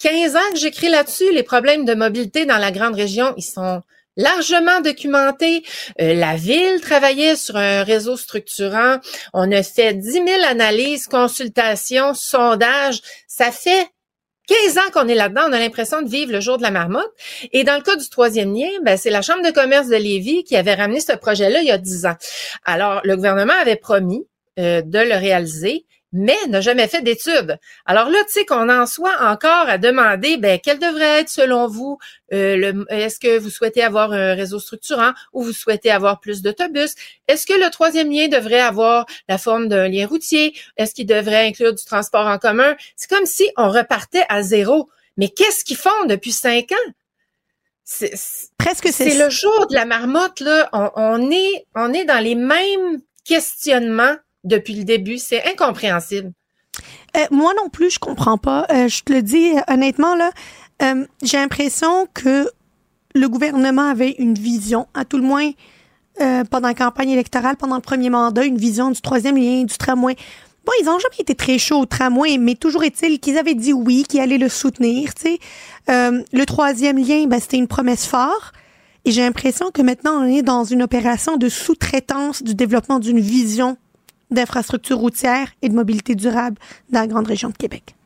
[0.00, 1.32] 15 ans que j'écris là-dessus.
[1.32, 3.82] Les problèmes de mobilité dans la grande région, ils sont
[4.16, 5.64] largement documentés.
[6.00, 8.98] Euh, la ville travaillait sur un réseau structurant.
[9.32, 13.00] On a fait 10 000 analyses, consultations, sondages.
[13.26, 13.88] Ça fait
[14.48, 17.10] 15 ans qu'on est là-dedans, on a l'impression de vivre le jour de la marmotte.
[17.52, 20.44] Et dans le cas du troisième lien, ben, c'est la Chambre de commerce de Lévis
[20.44, 22.16] qui avait ramené ce projet-là il y a 10 ans.
[22.64, 24.24] Alors, le gouvernement avait promis
[24.60, 27.58] euh, de le réaliser mais n'a jamais fait d'études.
[27.84, 31.66] Alors là, tu sais qu'on en soit encore à demander, ben, quel devrait être selon
[31.66, 31.98] vous,
[32.32, 36.94] euh, est-ce que vous souhaitez avoir un réseau structurant ou vous souhaitez avoir plus d'autobus?
[37.28, 40.56] Est-ce que le troisième lien devrait avoir la forme d'un lien routier?
[40.76, 42.76] Est-ce qu'il devrait inclure du transport en commun?
[42.96, 44.88] C'est comme si on repartait à zéro.
[45.16, 46.92] Mais qu'est-ce qu'ils font depuis cinq ans?
[47.84, 48.12] C'est,
[48.58, 50.68] Presque c'est le jour de la marmotte là.
[50.72, 55.18] on est on est dans les mêmes questionnements depuis le début.
[55.18, 56.32] C'est incompréhensible.
[57.16, 58.66] Euh, moi non plus, je comprends pas.
[58.70, 60.30] Euh, je te le dis honnêtement là,
[60.82, 62.50] euh, j'ai l'impression que
[63.14, 65.50] le gouvernement avait une vision, à tout le moins
[66.50, 70.16] pendant la campagne électorale, pendant le premier mandat, une vision du troisième lien, du tramway.
[70.64, 73.74] Bon, ils ont jamais été très chauds au tramway, mais toujours est-il qu'ils avaient dit
[73.74, 75.12] oui, qu'ils allaient le soutenir.
[75.12, 75.38] Tu sais,
[75.88, 78.54] le troisième lien, ben, c'était une promesse forte.
[79.04, 83.20] Et j'ai l'impression que maintenant, on est dans une opération de sous-traitance du développement d'une
[83.20, 83.76] vision
[84.30, 86.56] d'infrastructures routières et de mobilité durable
[86.90, 87.96] dans la grande région de Québec.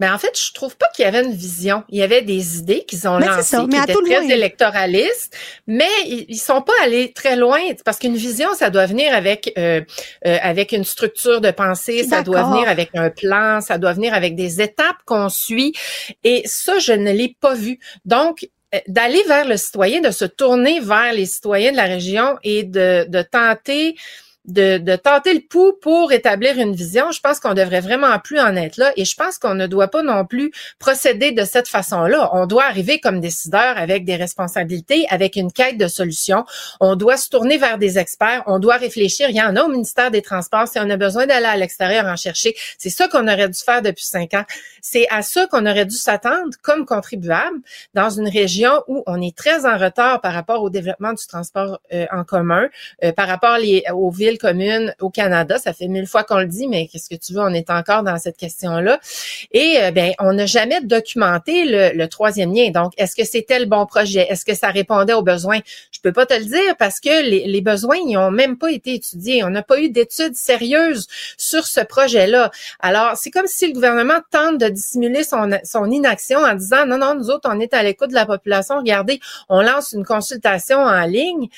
[0.00, 1.84] Ben en fait, je trouve pas qu'il y avait une vision.
[1.88, 6.62] Il y avait des idées qu'ils ont lancées qui étaient très électoralistes, mais ils, sont
[6.62, 9.80] pas allés très loin parce qu'une vision, ça doit venir avec euh,
[10.26, 14.14] euh, avec une structure de pensée, ça doit venir avec un plan, ça doit venir
[14.14, 15.74] avec des étapes qu'on suit.
[16.22, 17.78] Et ça, je ne l'ai pas vu.
[18.04, 22.36] Donc euh, d'aller vers le citoyen, de se tourner vers les citoyens de la région
[22.42, 23.96] et de, de tenter
[24.44, 28.56] de, tenter le pouls pour établir une vision, je pense qu'on devrait vraiment plus en
[28.56, 32.30] être là et je pense qu'on ne doit pas non plus procéder de cette façon-là.
[32.32, 36.44] On doit arriver comme décideur avec des responsabilités, avec une quête de solutions.
[36.80, 39.30] On doit se tourner vers des experts, on doit réfléchir.
[39.30, 42.04] Il y en a au ministère des Transports si on a besoin d'aller à l'extérieur
[42.06, 42.54] en chercher.
[42.78, 44.44] C'est ça qu'on aurait dû faire depuis cinq ans.
[44.82, 47.58] C'est à ça qu'on aurait dû s'attendre comme contribuable
[47.94, 51.80] dans une région où on est très en retard par rapport au développement du transport
[51.92, 52.68] euh, en commun,
[53.02, 53.58] euh, par rapport
[53.92, 55.58] aux villes commune au Canada.
[55.58, 58.02] Ça fait mille fois qu'on le dit, mais qu'est-ce que tu veux, on est encore
[58.02, 59.00] dans cette question-là.
[59.52, 62.70] Et euh, ben, on n'a jamais documenté le, troisième lien.
[62.70, 64.26] Donc, est-ce que c'était le bon projet?
[64.28, 65.60] Est-ce que ça répondait aux besoins?
[65.90, 68.94] Je peux pas te le dire parce que les, besoins, ils ont même pas été
[68.94, 69.42] étudiés.
[69.42, 71.06] On n'a pas eu d'études sérieuses
[71.38, 72.50] sur ce projet-là.
[72.80, 76.98] Alors, c'est comme si le gouvernement tente de dissimuler son, son inaction en disant, non,
[76.98, 78.76] non, nous autres, on est à l'écoute de la population.
[78.76, 81.48] Regardez, on lance une consultation en ligne.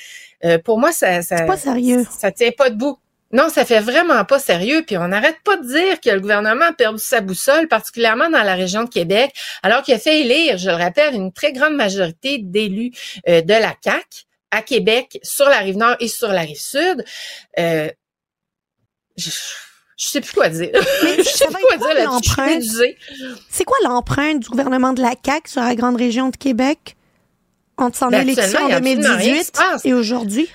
[0.45, 2.05] Euh, pour moi, ça, ça, pas sérieux.
[2.17, 2.97] Ça tient pas debout.
[3.33, 4.83] Non, ça fait vraiment pas sérieux.
[4.85, 8.43] Puis on n'arrête pas de dire que le gouvernement a perdu sa boussole, particulièrement dans
[8.43, 11.75] la région de Québec, alors qu'il a fait élire, je le rappelle, une très grande
[11.75, 12.91] majorité d'élus
[13.27, 17.03] euh, de la CAC à Québec, sur la rive nord et sur la rive sud.
[17.59, 17.89] Euh,
[19.17, 19.29] je,
[19.97, 20.69] sais plus quoi dire.
[20.73, 22.63] je sais plus quoi dire l'empreinte?
[23.49, 26.96] C'est quoi l'empreinte du gouvernement de la CAC sur la grande région de Québec?
[27.77, 29.53] Entre son ben, élection en 2018
[29.85, 30.49] et aujourd'hui?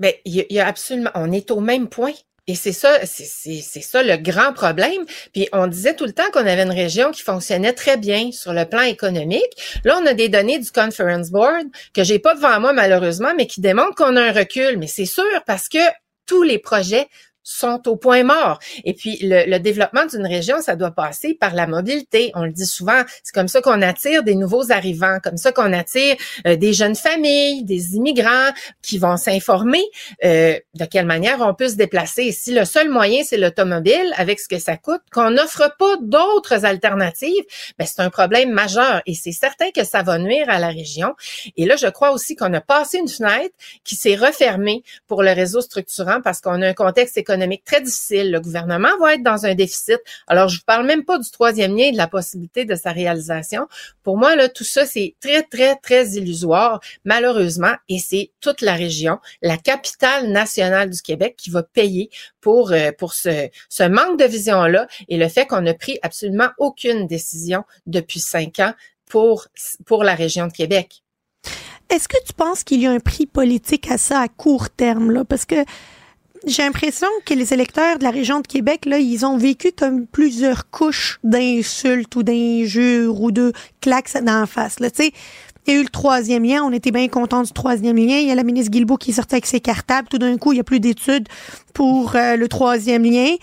[0.00, 2.12] Mais, il y, a absolument, on est au même point.
[2.46, 5.04] Et c'est ça, c'est ça le grand problème.
[5.34, 8.54] Puis on disait tout le temps qu'on avait une région qui fonctionnait très bien sur
[8.54, 9.80] le plan économique.
[9.84, 13.46] Là, on a des données du Conference Board que j'ai pas devant moi malheureusement, mais
[13.46, 14.78] qui démontrent qu'on a un recul.
[14.78, 15.78] Mais c'est sûr parce que
[16.24, 17.08] tous les projets
[17.48, 18.58] sont au point mort.
[18.84, 22.30] Et puis, le, développement d'une région, ça doit passer par la mobilité.
[22.34, 25.72] On le dit souvent, c'est comme ça qu'on attire des nouveaux arrivants, comme ça qu'on
[25.72, 28.50] attire euh, des jeunes familles, des immigrants
[28.82, 29.82] qui vont s'informer
[30.24, 32.32] euh, de quelle manière on peut se déplacer.
[32.32, 36.64] Si le seul moyen, c'est l'automobile, avec ce que ça coûte, qu'on n'offre pas d'autres
[36.66, 37.44] alternatives,
[37.78, 39.00] ben, c'est un problème majeur.
[39.06, 41.14] Et c'est certain que ça va nuire à la région.
[41.56, 45.32] Et là, je crois aussi qu'on a passé une fenêtre qui s'est refermée pour le
[45.32, 48.30] réseau structurant parce qu'on a un contexte économique très difficile.
[48.30, 49.98] Le gouvernement va être dans un déficit.
[50.26, 52.92] Alors, je vous parle même pas du troisième lien et de la possibilité de sa
[52.92, 53.66] réalisation.
[54.02, 58.74] Pour moi, là, tout ça, c'est très, très, très illusoire, malheureusement, et c'est toute la
[58.74, 64.18] région, la capitale nationale du Québec qui va payer pour, euh, pour ce, ce manque
[64.18, 68.72] de vision-là et le fait qu'on n'a pris absolument aucune décision depuis cinq ans
[69.06, 69.48] pour,
[69.86, 71.02] pour la région de Québec.
[71.90, 75.10] Est-ce que tu penses qu'il y a un prix politique à ça à court terme,
[75.10, 75.24] là?
[75.24, 75.64] Parce que
[76.46, 80.06] j'ai l'impression que les électeurs de la région de Québec, là, ils ont vécu comme
[80.06, 84.80] plusieurs couches d'insultes ou d'injures ou de claques la face.
[84.80, 88.18] Là, il y a eu le troisième lien, on était bien contents du troisième lien.
[88.18, 90.08] Il y a la ministre Guilbeault qui sortie avec ses cartables.
[90.08, 91.28] Tout d'un coup, il n'y a plus d'études
[91.74, 93.34] pour euh, le troisième lien.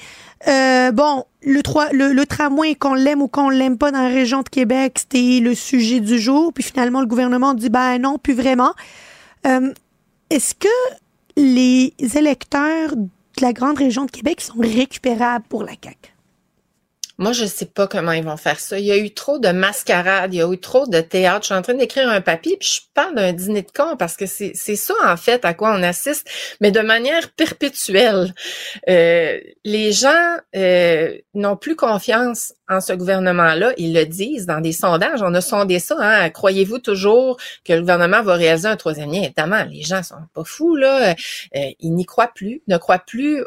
[0.47, 4.41] Euh, bon, le, le, le tramway, qu'on l'aime ou qu'on l'aime pas dans la région
[4.41, 6.51] de Québec, c'était le sujet du jour.
[6.51, 8.73] Puis finalement, le gouvernement dit, ben non, plus vraiment.
[9.45, 9.71] Euh,
[10.31, 10.67] Est-ce que
[11.37, 16.14] les électeurs de la grande région de Québec sont récupérables pour la CAQ?
[17.17, 18.77] Moi, je sais pas comment ils vont faire ça.
[18.77, 21.43] Il y a eu trop de mascarades, il y a eu trop de théâtre.
[21.43, 24.17] Je suis en train d'écrire un papier, puis je parle d'un dîner de con parce
[24.17, 26.27] que c'est ça, en fait, à quoi on assiste,
[26.59, 28.33] mais de manière perpétuelle.
[28.89, 33.71] Euh, les gens euh, n'ont plus confiance en ce gouvernement-là.
[33.77, 35.21] Ils le disent dans des sondages.
[35.21, 35.95] On a sondé ça.
[35.99, 36.29] Hein?
[36.31, 39.21] Croyez-vous toujours que le gouvernement va réaliser un troisième lien?
[39.21, 41.11] Évidemment, les gens sont pas fous, là.
[41.55, 43.43] Euh, ils n'y croient plus, ne croient plus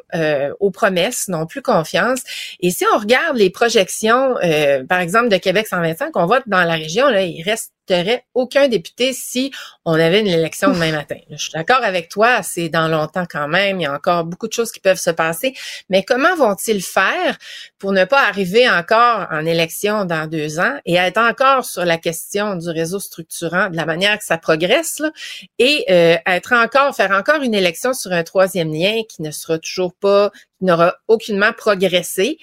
[0.61, 2.20] aux promesses, n'ont plus confiance.
[2.61, 6.62] Et si on regarde les projections, euh, par exemple, de Québec 125, on voit dans
[6.62, 9.51] la région, là, il resterait aucun député si
[9.85, 11.16] on avait une élection demain matin.
[11.29, 14.47] Je suis d'accord avec toi, c'est dans longtemps quand même, il y a encore beaucoup
[14.47, 15.55] de choses qui peuvent se passer,
[15.90, 17.37] mais comment vont-ils faire
[17.81, 21.99] pour ne pas arriver encore en élection dans deux ans et être encore sur la
[21.99, 25.11] question du réseau structurant de la manière que ça progresse là,
[25.59, 29.59] et euh, être encore, faire encore une élection sur un troisième lien qui ne sera
[29.59, 32.38] toujours pas, qui n'aura aucunement progressé?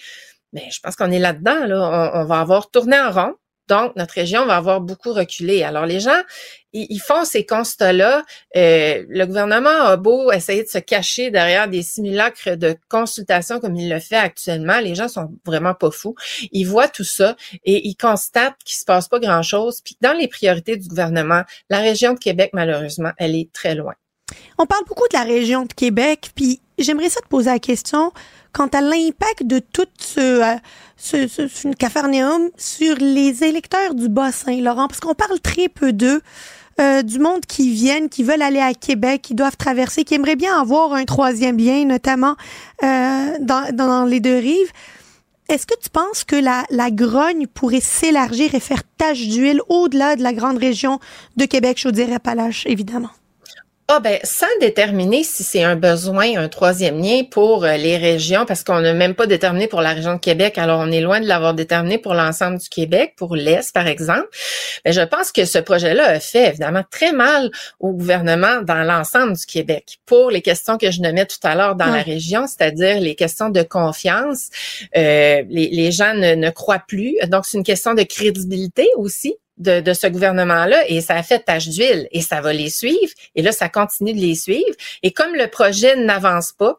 [0.55, 1.65] Mais je pense qu'on est là-dedans.
[1.65, 2.11] Là.
[2.15, 3.33] On, va avoir tourné en rond.
[3.67, 5.63] Donc, notre région va avoir beaucoup reculé.
[5.63, 6.21] Alors, les gens,
[6.71, 8.23] ils, font ces constats-là.
[8.55, 13.75] Euh, le gouvernement a beau essayer de se cacher derrière des simulacres de consultation comme
[13.75, 14.79] il le fait actuellement.
[14.79, 16.15] Les gens sont vraiment pas fous.
[16.51, 19.81] Ils voient tout ça et ils constatent qu'il se passe pas grand-chose.
[19.83, 23.95] Puis, dans les priorités du gouvernement, la région de Québec, malheureusement, elle est très loin.
[24.57, 28.11] On parle beaucoup de la région de Québec, puis j'aimerais ça te poser la question
[28.51, 30.55] quant à l'impact de tout ce, euh,
[30.95, 31.47] ce, ce,
[32.57, 36.21] sur les électeurs du Bas-Saint-Laurent, parce qu'on parle très peu d'eux.
[36.81, 40.35] Euh, du monde qui viennent, qui veulent aller à Québec, qui doivent traverser, qui aimeraient
[40.35, 42.35] bien avoir un troisième lien, notamment
[42.83, 44.73] euh, dans, dans les deux rives.
[45.47, 50.17] Est-ce que tu penses que la, la grogne pourrait s'élargir et faire tache d'huile au-delà
[50.17, 50.99] de la grande région
[51.37, 53.11] de Québec, Chaudière-Appalaches, évidemment?
[53.87, 58.43] Ah ben, sans déterminer si c'est un besoin, un troisième lien pour euh, les régions,
[58.47, 61.19] parce qu'on n'a même pas déterminé pour la région de Québec, alors on est loin
[61.19, 64.27] de l'avoir déterminé pour l'ensemble du Québec, pour l'Est par exemple.
[64.85, 68.83] Mais ben, je pense que ce projet-là a fait évidemment très mal au gouvernement dans
[68.83, 72.47] l'ensemble du Québec pour les questions que je nommais tout à l'heure dans la région,
[72.47, 74.49] c'est-à-dire les questions de confiance.
[74.97, 79.35] Euh, les, les, gens ne, ne croient plus, donc c'est une question de crédibilité aussi
[79.57, 83.41] de, ce gouvernement-là et ça a fait tache d'huile et ça va les suivre et
[83.41, 84.75] là ça continue de les suivre.
[85.03, 86.77] Et comme le projet n'avance pas,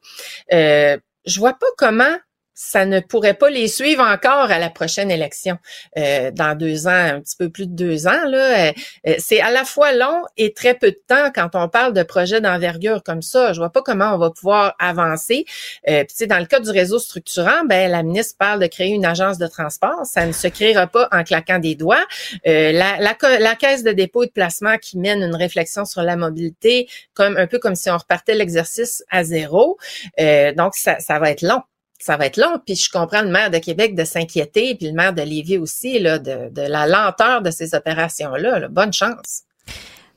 [0.53, 2.17] euh, je vois pas comment
[2.57, 5.59] ça ne pourrait pas les suivre encore à la prochaine élection
[5.99, 8.25] euh, dans deux ans, un petit peu plus de deux ans.
[8.27, 8.71] Là,
[9.07, 12.03] euh, c'est à la fois long et très peu de temps quand on parle de
[12.03, 13.53] projets d'envergure comme ça.
[13.53, 15.45] Je vois pas comment on va pouvoir avancer.
[15.89, 19.05] Euh, puis, dans le cas du réseau structurant, ben la ministre parle de créer une
[19.05, 20.05] agence de transport.
[20.05, 22.05] Ça ne se créera pas en claquant des doigts.
[22.47, 26.03] Euh, la, la, la, caisse de dépôt et de placement qui mène une réflexion sur
[26.03, 29.77] la mobilité, comme un peu comme si on repartait l'exercice à zéro.
[30.21, 31.61] Euh, donc, ça, ça va être long
[31.99, 32.61] ça va être long.
[32.65, 35.99] Puis je comprends le maire de Québec de s'inquiéter, puis le maire de Lévis aussi,
[35.99, 38.69] là, de, de la lenteur de ces opérations-là.
[38.69, 39.43] Bonne chance.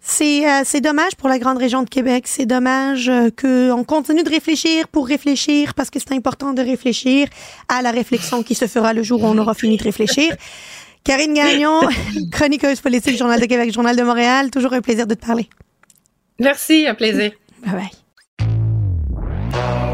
[0.02, 2.24] C'est euh, c'est dommage pour la grande région de Québec.
[2.28, 7.28] C'est dommage euh, qu'on continue de réfléchir pour réfléchir parce que c'est important de réfléchir
[7.68, 10.36] à la réflexion qui se fera le jour où on aura fini de réfléchir.
[11.04, 11.82] Karine Gagnon,
[12.32, 14.52] chroniqueuse politique, Journal de Québec, Journal de Montréal.
[14.52, 15.50] Toujours un plaisir de te parler.
[16.40, 17.32] Merci, un plaisir.
[17.66, 17.99] Bye bye.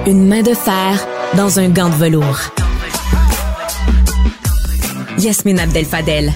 [0.07, 2.39] Une main de fer dans un gant de velours.
[5.17, 6.31] Yasmine Abdel-Fadel.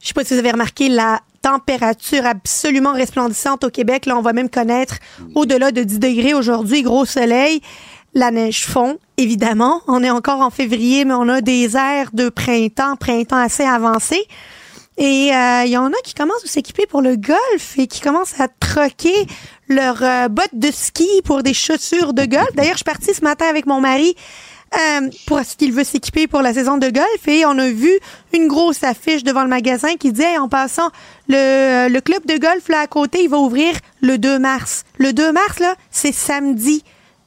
[0.00, 4.06] Je sais pas si vous avez remarqué la température absolument resplendissante au Québec.
[4.06, 4.98] Là, on va même connaître
[5.34, 7.60] au-delà de 10 degrés aujourd'hui, gros soleil.
[8.14, 9.82] La neige fond, évidemment.
[9.88, 14.24] On est encore en février, mais on a des airs de printemps, printemps assez avancé.
[14.96, 18.00] Et euh, il y en a qui commencent à s'équiper pour le golf et qui
[18.00, 19.26] commencent à troquer
[19.68, 22.48] leurs euh, bottes de ski pour des chaussures de golf.
[22.54, 24.14] D'ailleurs, je suis partie ce matin avec mon mari
[24.74, 27.92] euh, pour ce qu'il veut s'équiper pour la saison de golf et on a vu
[28.32, 30.90] une grosse affiche devant le magasin qui disait en passant
[31.28, 34.84] le, le club de golf là à côté, il va ouvrir le 2 mars.
[34.98, 36.82] Le 2 mars là, c'est samedi.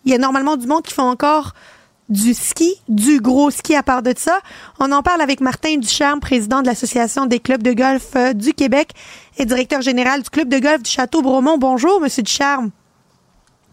[0.05, 1.53] Il y a normalement du monde qui font encore
[2.09, 4.39] du ski, du gros ski à part de ça.
[4.79, 8.53] On en parle avec Martin Ducharme, président de l'Association des clubs de golf euh, du
[8.53, 8.91] Québec
[9.37, 11.57] et directeur général du club de golf du Château Bromont.
[11.57, 12.71] Bonjour, Monsieur Ducharme.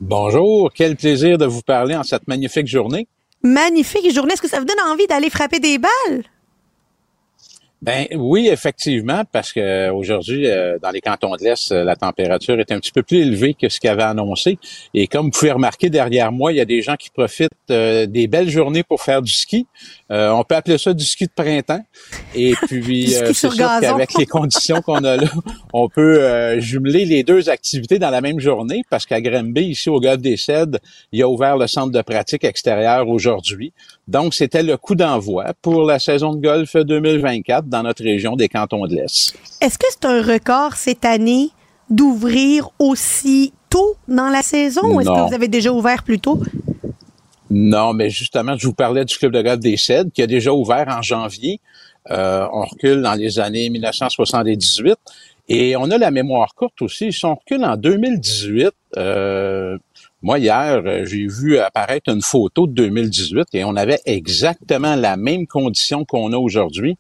[0.01, 3.09] Bonjour, quel plaisir de vous parler en cette magnifique journée.
[3.43, 4.33] Magnifique journée.
[4.35, 6.25] Est-ce que ça vous donne envie d'aller frapper des balles?
[7.85, 12.59] Ben oui, effectivement, parce que aujourd'hui, euh, dans les cantons de l'Est, euh, la température
[12.59, 14.59] est un petit peu plus élevée que ce qu'il avait annoncé.
[14.95, 18.07] Et comme vous pouvez remarquer derrière moi, il y a des gens qui profitent euh,
[18.07, 19.67] des belles journées pour faire du ski.
[20.09, 21.85] on peut appeler ça du ski de printemps.
[22.35, 25.29] Et puis, c'est sûr qu'avec les conditions qu'on a là,
[25.75, 30.01] on peut jumeler les deux activités dans la même journée, parce qu'à Granby, ici au
[30.01, 30.79] Golfe des Cèdres,
[31.13, 33.75] il a ouvert le centre de pratique extérieure aujourd'hui.
[34.07, 38.49] Donc, c'était le coup d'envoi pour la saison de golf 2024 dans notre région des
[38.49, 39.35] cantons de l'Est.
[39.61, 41.51] Est-ce que c'est un record cette année
[41.89, 46.41] d'ouvrir aussi tôt dans la saison ou est-ce que vous avez déjà ouvert plus tôt?
[47.51, 50.53] Non, mais justement, je vous parlais du Club de golf des Cèdres qui a déjà
[50.53, 51.61] ouvert en janvier.
[52.11, 54.97] Euh, on recule dans les années 1978
[55.49, 57.13] et on a la mémoire courte aussi.
[57.13, 59.79] Si on recule en 2018, euh,
[60.25, 65.19] moi, hier, euh, j'ai vu apparaître une photo de 2018 et on avait exactement la
[65.19, 66.97] même condition qu'on a aujourd'hui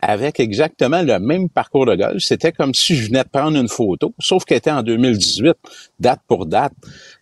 [0.00, 2.22] avec exactement le même parcours de golf.
[2.22, 5.54] C'était comme si je venais de prendre une photo, sauf qu'elle était en 2018,
[5.98, 6.72] date pour date.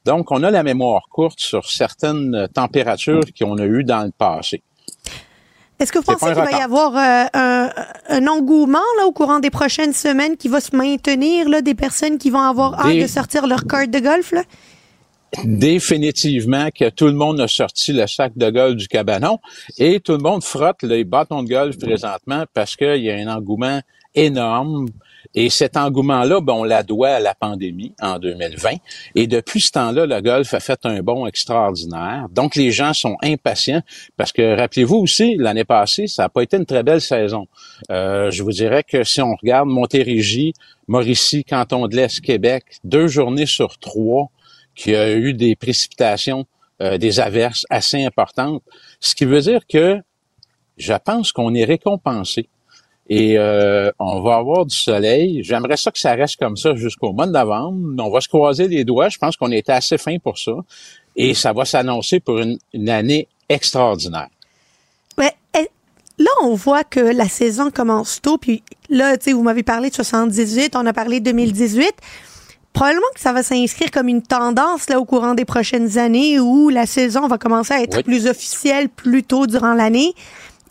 [0.04, 4.62] Donc, on a la mémoire courte sur certaines températures qu'on a eues dans le passé.
[5.78, 7.68] Est-ce que vous pensez qu'il va y avoir euh,
[8.10, 12.18] un, engouement là, au courant des prochaines semaines qui va se maintenir, là, des personnes
[12.18, 14.32] qui vont avoir hâte de sortir leur carte de golf?
[14.32, 14.42] Là?
[15.44, 19.38] Définitivement que tout le monde a sorti le sac de golf du cabanon
[19.78, 23.28] et tout le monde frotte les bâtons de golf présentement parce qu'il y a un
[23.28, 23.80] engouement
[24.16, 24.86] énorme.
[25.34, 28.76] Et cet engouement-là, ben, on la doit à la pandémie en 2020.
[29.16, 32.26] Et depuis ce temps-là, le golf a fait un bond extraordinaire.
[32.30, 33.82] Donc, les gens sont impatients
[34.16, 37.48] parce que, rappelez-vous aussi, l'année passée, ça n'a pas été une très belle saison.
[37.90, 40.54] Euh, je vous dirais que si on regarde Montérégie,
[40.88, 44.30] Mauricie, Canton de l'Est, Québec, deux journées sur trois,
[44.76, 46.46] qu'il y a eu des précipitations,
[46.80, 48.62] euh, des averses assez importantes,
[49.00, 49.98] ce qui veut dire que
[50.76, 52.48] je pense qu'on est récompensé
[53.08, 55.42] et euh, on va avoir du soleil.
[55.44, 58.02] J'aimerais ça que ça reste comme ça jusqu'au mois de novembre.
[58.02, 59.08] On va se croiser les doigts.
[59.08, 60.52] Je pense qu'on était assez fin pour ça.
[61.14, 64.28] Et ça va s'annoncer pour une, année extraordinaire.
[65.16, 65.32] Ouais,
[66.18, 68.38] là, on voit que la saison commence tôt.
[68.38, 71.94] Puis là, tu sais, vous m'avez parlé de 78, on a parlé de 2018
[72.76, 76.68] probablement que ça va s'inscrire comme une tendance là au courant des prochaines années où
[76.68, 80.14] la saison va commencer à être plus officielle plus tôt durant l'année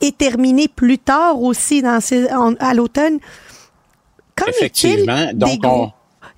[0.01, 1.99] et terminer plus tard aussi dans
[2.59, 3.17] à l'automne.
[4.47, 5.31] Effectivement.
[5.33, 5.89] Donc, des, gros,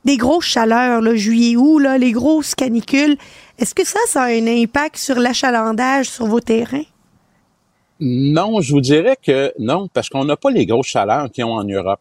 [0.06, 3.18] des grosses chaleurs, là, juillet-août, là, les grosses canicules,
[3.60, 6.86] est-ce que ça, ça a un impact sur l'achalandage sur vos terrains?
[8.00, 11.56] Non, je vous dirais que non, parce qu'on n'a pas les grosses chaleurs qu'ils ont
[11.56, 12.00] en Europe.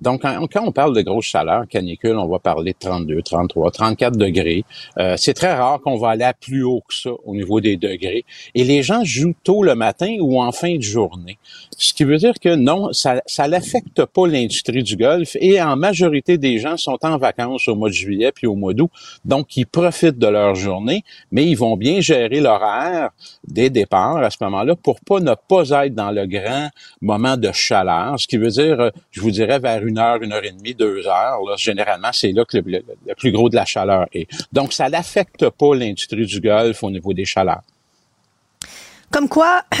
[0.00, 4.16] Donc, quand, on parle de grosse chaleur, canicule, on va parler de 32, 33, 34
[4.16, 4.64] degrés.
[4.98, 7.76] Euh, c'est très rare qu'on va aller à plus haut que ça au niveau des
[7.76, 8.24] degrés.
[8.54, 11.38] Et les gens jouent tôt le matin ou en fin de journée.
[11.78, 15.36] Ce qui veut dire que non, ça ça n'affecte pas l'industrie du golf.
[15.40, 18.74] Et en majorité des gens sont en vacances au mois de juillet puis au mois
[18.74, 18.90] d'août.
[19.24, 23.10] Donc, ils profitent de leur journée, mais ils vont bien gérer l'horaire
[23.46, 26.68] des départs à ce moment-là pour pas ne pas être dans le grand
[27.00, 28.18] moment de chaleur.
[28.18, 31.06] Ce qui veut dire, je vous dirais, vers une heure, une heure et demie, deux
[31.06, 31.40] heures.
[31.56, 32.82] généralement, c'est là que le,
[33.16, 34.28] plus gros de la chaleur est.
[34.52, 37.62] Donc, ça n'affecte pas l'industrie du golf au niveau des chaleurs.
[39.12, 39.62] Comme quoi,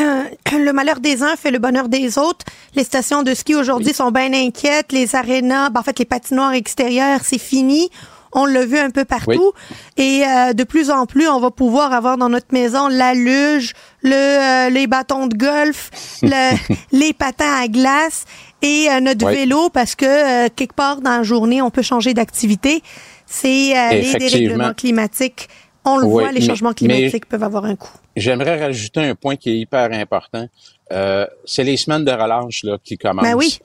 [0.52, 2.46] le malheur des uns fait le bonheur des autres.
[2.74, 4.92] Les stations de ski aujourd'hui sont bien inquiètes.
[4.92, 7.90] Les arénas, ben, en fait, les patinoires extérieures, c'est fini.
[8.38, 9.52] On l'a vu un peu partout.
[9.96, 13.72] Et euh, de plus en plus, on va pouvoir avoir dans notre maison la luge,
[14.02, 15.90] le, euh, les bâtons de golf,
[16.92, 18.26] les patins à glace
[18.60, 22.82] et euh, notre vélo parce que quelque part dans la journée, on peut changer d'activité.
[23.24, 25.48] C'est les dérèglements climatiques.
[25.86, 27.96] On le voit, les changements climatiques peuvent avoir un coût.
[28.16, 30.46] J'aimerais rajouter un point qui est hyper important.
[30.90, 33.24] c'est les semaines de relâche là, qui commencent.
[33.24, 33.58] Ben oui.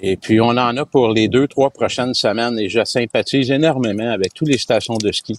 [0.00, 4.10] Et puis, on en a pour les deux, trois prochaines semaines et je sympathise énormément
[4.10, 5.38] avec toutes les stations de ski.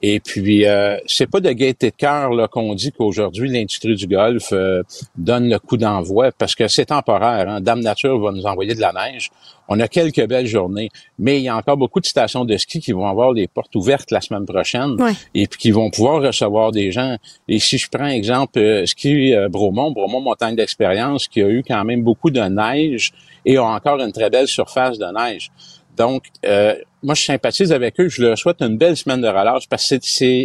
[0.00, 4.52] Et puis, euh, c'est pas de gaieté de cœur qu'on dit qu'aujourd'hui, l'industrie du golf
[4.52, 4.82] euh,
[5.16, 7.48] donne le coup d'envoi parce que c'est temporaire.
[7.48, 7.60] Hein.
[7.60, 9.30] Dame Nature va nous envoyer de la neige.
[9.68, 10.88] On a quelques belles journées,
[11.18, 13.74] mais il y a encore beaucoup de stations de ski qui vont avoir les portes
[13.76, 14.96] ouvertes la semaine prochaine
[15.34, 17.16] et puis qui vont pouvoir recevoir des gens.
[17.48, 21.62] Et si je prends exemple euh, ski euh, Bromont, Bromont Montagne d'expérience, qui a eu
[21.66, 23.12] quand même beaucoup de neige
[23.44, 25.50] et a encore une très belle surface de neige.
[25.98, 28.08] Donc, euh, moi, je sympathise avec eux.
[28.08, 29.96] Je leur souhaite une belle semaine de relâche parce que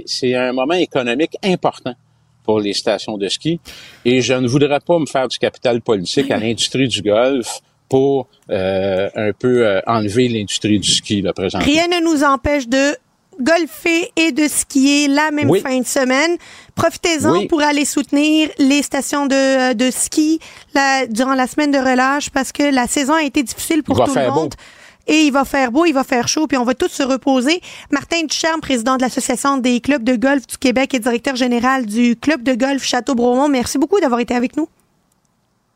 [0.06, 1.94] c'est un moment économique important
[2.44, 3.60] pour les stations de ski.
[4.04, 8.28] Et je ne voudrais pas me faire du capital politique à l'industrie du golf pour
[8.50, 11.66] euh, un peu euh, enlever l'industrie du ski, là, présentement.
[11.66, 12.98] Rien ne nous empêche de
[13.42, 15.60] golfer et de skier la même Oui.
[15.62, 16.38] fin de semaine.
[16.76, 17.48] Profitez-en Oui.
[17.48, 20.40] pour aller soutenir les stations de, de ski
[20.76, 24.14] la- durant la semaine de relâche parce que la saison a été difficile pour tout
[24.16, 24.50] le monde.
[24.50, 24.56] beau.
[25.08, 27.62] Et il va faire beau, il va faire chaud, puis on va tous se reposer.
[27.92, 32.16] Martin Ducharme, président de l'Association des clubs de golf du Québec et directeur général du
[32.16, 34.70] club de golf Château-Bromont, merci beaucoup d'avoir été avec nous.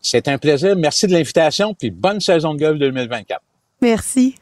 [0.02, 0.76] C'est un plaisir.
[0.78, 3.42] Merci de l'invitation, puis bonne saison de golf 2024.
[3.82, 4.36] Merci.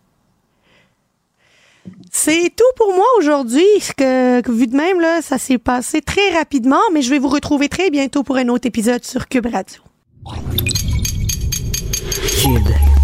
[2.11, 3.65] C'est tout pour moi aujourd'hui.
[3.97, 7.29] Que, que vu de même, là, ça s'est passé très rapidement, mais je vais vous
[7.29, 9.81] retrouver très bientôt pour un autre épisode sur Cube Radio.
[12.27, 12.95] Kid